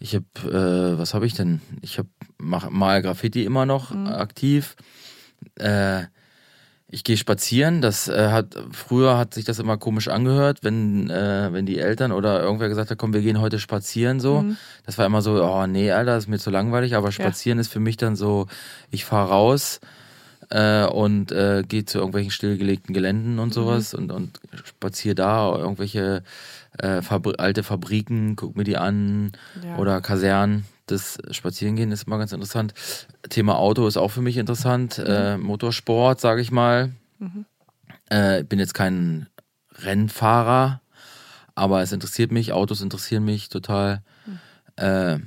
[0.00, 1.60] ich habe, äh, was habe ich denn?
[1.82, 4.06] Ich habe mal Graffiti immer noch Mhm.
[4.08, 4.74] aktiv.
[5.56, 6.04] Äh,
[6.92, 7.82] ich gehe spazieren.
[7.82, 12.10] Das äh, hat früher hat sich das immer komisch angehört, wenn äh, wenn die Eltern
[12.12, 14.42] oder irgendwer gesagt hat, komm, wir gehen heute spazieren so.
[14.42, 14.56] Mhm.
[14.86, 16.96] Das war immer so, oh nee, Alter, das ist mir zu langweilig.
[16.96, 18.46] Aber spazieren ist für mich dann so,
[18.90, 19.80] ich fahre raus
[20.48, 26.24] äh, und äh, gehe zu irgendwelchen stillgelegten Geländen und sowas und, und spaziere da irgendwelche
[26.78, 29.32] äh, Fabri alte Fabriken, guck mir die an
[29.64, 29.76] Ja.
[29.76, 30.64] oder Kasernen.
[30.86, 32.74] Das Spazierengehen ist immer ganz interessant.
[33.28, 34.98] Thema Auto ist auch für mich interessant.
[34.98, 36.90] Äh, Motorsport, sage ich mal.
[38.08, 39.28] Äh, bin jetzt kein
[39.74, 40.80] Rennfahrer,
[41.54, 42.52] aber es interessiert mich.
[42.52, 44.02] Autos interessieren mich total.
[44.76, 45.18] Äh,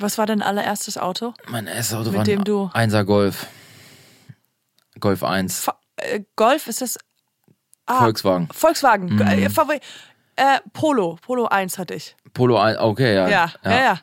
[0.00, 1.32] Was war dein allererstes Auto?
[1.48, 3.46] mein erstes Auto Mit war du- ein 1er Golf.
[5.00, 5.60] Golf 1.
[5.60, 6.98] Fa äh, Golf ist das.
[7.86, 8.48] Ah, Volkswagen.
[8.52, 9.14] Volkswagen.
[9.14, 9.18] Mhm.
[10.38, 11.18] Äh, Polo.
[11.20, 12.14] Polo 1 hatte ich.
[12.32, 13.28] Polo 1, okay, ja.
[13.28, 13.98] Ja, ja, ja.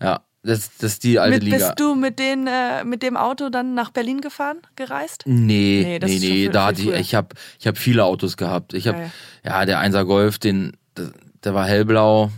[0.00, 0.20] ja.
[0.42, 1.56] Das, das ist die alte Mit, Liga.
[1.56, 5.22] bist du mit, den, äh, mit dem Auto dann nach Berlin gefahren, gereist?
[5.26, 8.36] Nee, Nee, nee, das nee, viel- da hatte ich, ich habe ich hab viele Autos
[8.36, 8.72] gehabt.
[8.72, 8.98] Ich habe,
[9.44, 10.76] Ja, ja, der 1er Golf, den,
[11.44, 12.30] der, war hellblau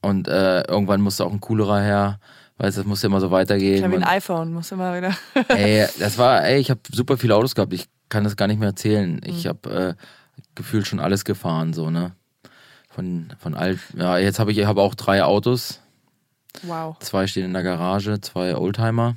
[0.00, 2.20] und äh, irgendwann musste auch ein coolerer her,
[2.56, 3.82] weil das musste immer so weitergehen.
[3.82, 5.12] Ja, wie ein iPhone, muss immer wieder.
[5.48, 7.72] ey, das war, ey, ich habe super viele Autos gehabt.
[7.72, 9.14] Ich kann das gar nicht mehr erzählen.
[9.14, 9.20] Mhm.
[9.24, 10.02] Ich habe äh,
[10.54, 12.12] gefühlt schon alles gefahren, so ne.
[12.94, 15.80] Von von alt, ja, jetzt habe ich, ich habe auch drei Autos.
[16.62, 16.96] wow.
[17.00, 19.16] Zwei stehen in der Garage, zwei Oldtimer,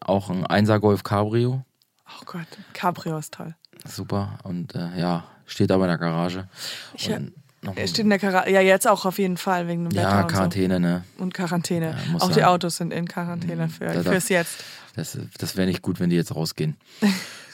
[0.00, 1.64] auch ein 1er Golf Cabrio.
[2.08, 3.54] Oh Gott, Cabrio ist toll.
[3.86, 4.38] Super.
[4.42, 6.48] Und äh, ja, steht aber in der Garage.
[6.94, 7.32] Ich, und
[7.62, 8.54] noch, steht in der Quarantäne.
[8.54, 11.04] Ja, jetzt auch auf jeden Fall wegen dem Wetter ja, und, Quarantäne, ne?
[11.16, 11.22] so.
[11.22, 11.90] und Quarantäne.
[11.90, 12.44] Ja, auch die sein.
[12.44, 14.64] Autos sind in Quarantäne für, da darf- fürs Jetzt.
[14.96, 16.76] Das, das wäre nicht gut, wenn die jetzt rausgehen.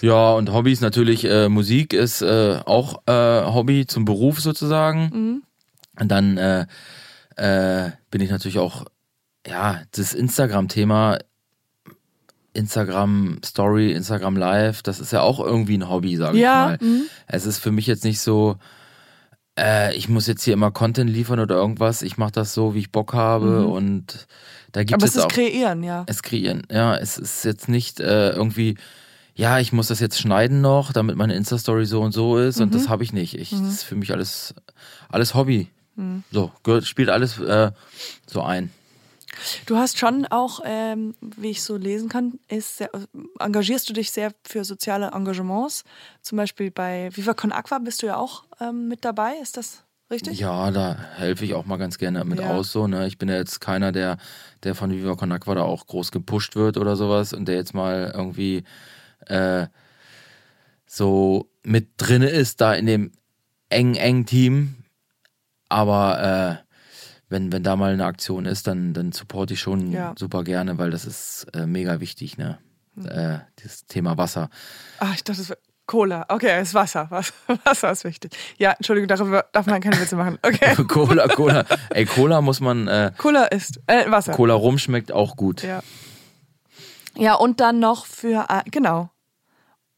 [0.02, 5.10] ja, und Hobbys natürlich, äh, Musik ist äh, auch äh, Hobby zum Beruf sozusagen.
[5.12, 5.42] Mhm.
[6.00, 6.66] Und dann äh,
[7.36, 8.84] äh, bin ich natürlich auch,
[9.46, 11.18] ja, das Instagram-Thema,
[12.54, 16.88] Instagram Story, Instagram Live, das ist ja auch irgendwie ein Hobby, sage Ja, ich mal.
[16.88, 17.02] mhm.
[17.26, 18.56] Es ist für mich jetzt nicht so,
[19.58, 22.02] äh, ich muss jetzt hier immer Content liefern oder irgendwas.
[22.02, 24.26] Ich mache das so, wie ich Bock habe und
[24.72, 26.04] da gibt Aber es es ist auch kreieren, ja.
[26.06, 26.62] es kreieren.
[26.70, 28.76] Ja, es ist jetzt nicht äh, irgendwie,
[29.34, 32.74] ja, ich muss das jetzt schneiden noch, damit meine Insta-Story so und so ist und
[32.74, 33.34] das habe ich nicht.
[33.38, 34.54] Ich, Das ist für mich alles,
[35.08, 35.68] alles Hobby.
[36.30, 37.70] So, gehört, spielt alles äh,
[38.26, 38.70] so ein.
[39.66, 42.90] Du hast schon auch, ähm, wie ich so lesen kann, ist sehr,
[43.38, 45.84] engagierst du dich sehr für soziale Engagements.
[46.20, 49.34] Zum Beispiel bei Viva Con Aqua bist du ja auch ähm, mit dabei.
[49.42, 50.38] Ist das richtig?
[50.38, 52.50] Ja, da helfe ich auch mal ganz gerne mit Ja.
[52.50, 52.72] aus.
[52.72, 53.06] So, ne?
[53.06, 54.18] Ich bin ja jetzt keiner, der,
[54.64, 57.74] der von Viva Con Aqua da auch groß gepusht wird oder sowas und der jetzt
[57.74, 58.64] mal irgendwie
[59.28, 59.66] äh,
[60.86, 63.12] so mit drinne ist, da in dem
[63.68, 64.76] engen, engen Team.
[65.68, 66.72] Aber äh,
[67.28, 70.14] wenn, wenn da mal eine Aktion ist, dann, dann supporte ich schon Ja.
[70.18, 72.58] super gerne, weil das ist äh, mega wichtig, ne?
[73.02, 74.50] Äh, das Thema Wasser.
[74.98, 75.56] Ach, ich dachte, es war
[75.86, 76.26] Cola.
[76.28, 77.10] Okay, es ist Wasser.
[77.10, 77.32] Wasser.
[77.64, 78.36] Wasser ist wichtig.
[78.58, 80.38] Ja, Entschuldigung, darüber darf man keine Witze machen.
[80.42, 80.74] Okay.
[80.88, 81.64] Cola, Cola.
[81.90, 84.32] Ey, Cola muss man, äh, Cola ist äh, Wasser.
[84.34, 85.62] Cola rum schmeckt auch gut.
[85.62, 85.82] Ja.
[87.16, 89.10] Ja, und dann noch für, äh, genau.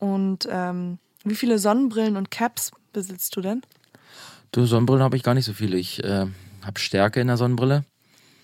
[0.04, 3.62] Und ähm, wie viele Sonnenbrillen und Caps besitzt du denn?
[4.52, 5.78] Du, Sonnenbrillen habe ich gar nicht so viele.
[5.78, 6.26] Ich äh,
[6.62, 7.84] habe Stärke in der Sonnenbrille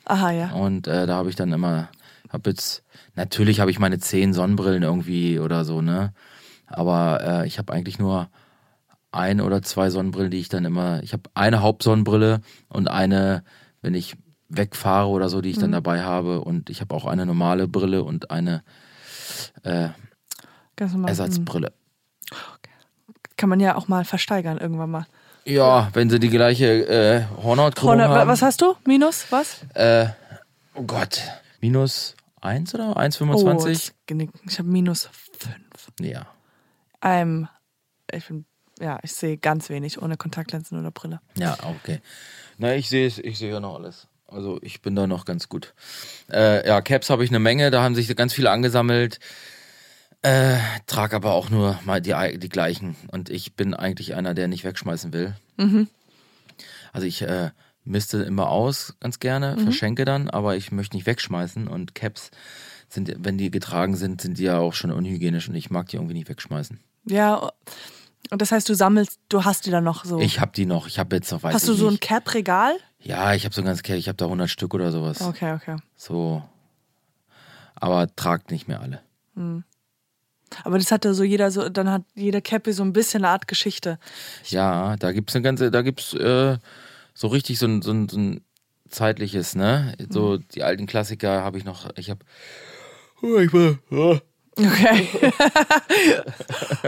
[0.06, 0.52] Aha, ja.
[0.52, 1.90] und äh, da habe ich dann immer,
[2.30, 2.82] habe jetzt,
[3.14, 6.14] natürlich habe ich meine zehn Sonnenbrillen irgendwie oder so, ne?
[6.66, 8.30] Aber äh, ich habe eigentlich nur
[9.12, 12.40] ein oder zwei Sonnenbrillen, die ich dann immer, ich habe eine Hauptsonnenbrille
[12.70, 13.44] und eine,
[13.82, 14.16] wenn ich
[14.48, 18.02] wegfahre oder so, die ich dann dabei habe und ich habe auch eine normale Brille
[18.02, 18.62] und eine
[19.62, 20.09] Ganz
[20.80, 21.72] Ersatzbrille.
[23.36, 25.06] Kann man ja auch mal versteigern irgendwann mal.
[25.44, 28.28] Ja, wenn sie die gleiche äh, Hornhautkrümmung Corner, haben.
[28.28, 28.74] was hast du?
[28.86, 29.26] Minus?
[29.30, 29.62] Was?
[29.74, 30.08] Äh,
[30.74, 31.22] oh Gott.
[31.60, 33.68] Minus 1 oder Oh, 1,25?
[33.68, 34.34] das genickt.
[34.48, 35.08] ich habe minus
[35.40, 35.56] 5.
[36.00, 36.26] ja.
[37.02, 37.48] Ähm,
[38.12, 38.44] ich bin,
[38.78, 41.20] ja, ich sehe ganz wenig ohne Kontaktlinsen oder Brille.
[41.36, 42.00] Ja, okay.
[42.58, 44.06] Na, ich sehe ich sehe ja noch alles.
[44.28, 45.74] Also ich bin da noch ganz gut.
[46.30, 49.18] Äh, ja, Caps habe ich eine Menge, da haben sich ganz viele angesammelt.
[50.22, 52.96] Äh, trag aber auch nur mal die, die gleichen.
[53.10, 55.34] Und ich bin eigentlich einer, der nicht wegschmeißen will.
[56.92, 57.50] Also ich äh,
[57.84, 61.68] misste immer aus, ganz gerne, verschenke dann, aber ich möchte nicht wegschmeißen.
[61.68, 62.30] Und Caps
[62.88, 65.96] sind, wenn die getragen sind, sind die ja auch schon unhygienisch und ich mag die
[65.96, 66.80] irgendwie nicht wegschmeißen.
[67.06, 67.50] Ja,
[68.30, 70.20] und das heißt, du sammelst, du hast die dann noch so.
[70.20, 71.98] Ich habe die noch, ich habe jetzt noch, weiß hast du so ein.
[71.98, 72.76] Cap-Regal?
[72.98, 75.22] Ja, ich habe so ein ganz, ich habe da 100 Stück oder sowas.
[75.22, 75.76] Okay, okay.
[75.96, 76.42] So.
[77.74, 79.00] Aber tragt nicht mehr alle.
[80.64, 83.32] Aber das hat ja so jeder so, dann hat jeder Cappy so ein bisschen eine
[83.32, 83.98] Art Geschichte.
[84.48, 86.56] Ja, da gibt's eine ganze, da gibt's äh,
[87.14, 88.40] so richtig so ein, so ein, so ein
[88.88, 89.94] zeitliches, ne?
[90.08, 90.44] So Mhm.
[90.54, 92.20] die alten Klassiker habe ich noch, ich habe
[93.22, 94.18] oh, ich war, oh.
[94.58, 95.06] Okay.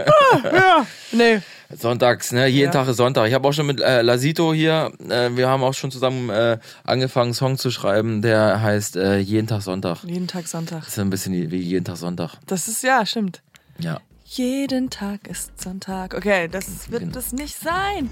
[0.05, 0.87] ah, ja.
[1.11, 1.39] Nee.
[1.75, 2.47] Sonntags, ne?
[2.47, 2.71] Jeden Ja.
[2.71, 3.27] Tag ist Sonntag.
[3.27, 6.59] Ich habe auch schon mit äh, Lasito hier, äh, wir haben auch schon zusammen äh,
[6.83, 10.03] angefangen, einen Song zu schreiben, der heißt äh, Jeden Tag Sonntag.
[10.03, 10.81] Jeden Tag Sonntag.
[10.83, 12.35] Das ist ein bisschen wie jeden Tag Sonntag.
[12.45, 13.41] Das ist, ja, stimmt.
[13.79, 13.99] Ja.
[14.25, 16.15] Jeden Tag ist Sonntag.
[16.15, 17.13] Okay, das wird Genau.
[17.13, 18.09] das nicht sein.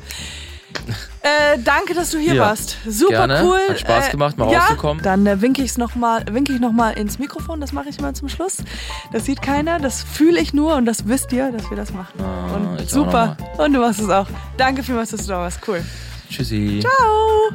[1.24, 2.78] Äh, danke, dass du hier Ja, warst.
[2.88, 3.41] Super gerne.
[3.43, 3.59] cool.
[3.70, 5.03] Hat Spaß Äh, gemacht, mal ja, rauszukommen.
[5.03, 7.59] Dann äh, winke ich noch mal, winke ich noch mal ins Mikrofon.
[7.59, 8.57] Das mache ich immer zum Schluss.
[9.12, 9.80] Das sieht keiner.
[9.80, 12.22] Das fühle ich nur und das wisst ihr, dass wir das machen.
[12.22, 13.36] Ah, und super.
[13.57, 14.28] Und du machst es auch.
[14.57, 15.59] Danke vielmals, dass du da warst.
[15.68, 15.84] Cool.
[16.30, 16.82] Tschüssi.
[16.82, 17.51] Ciao.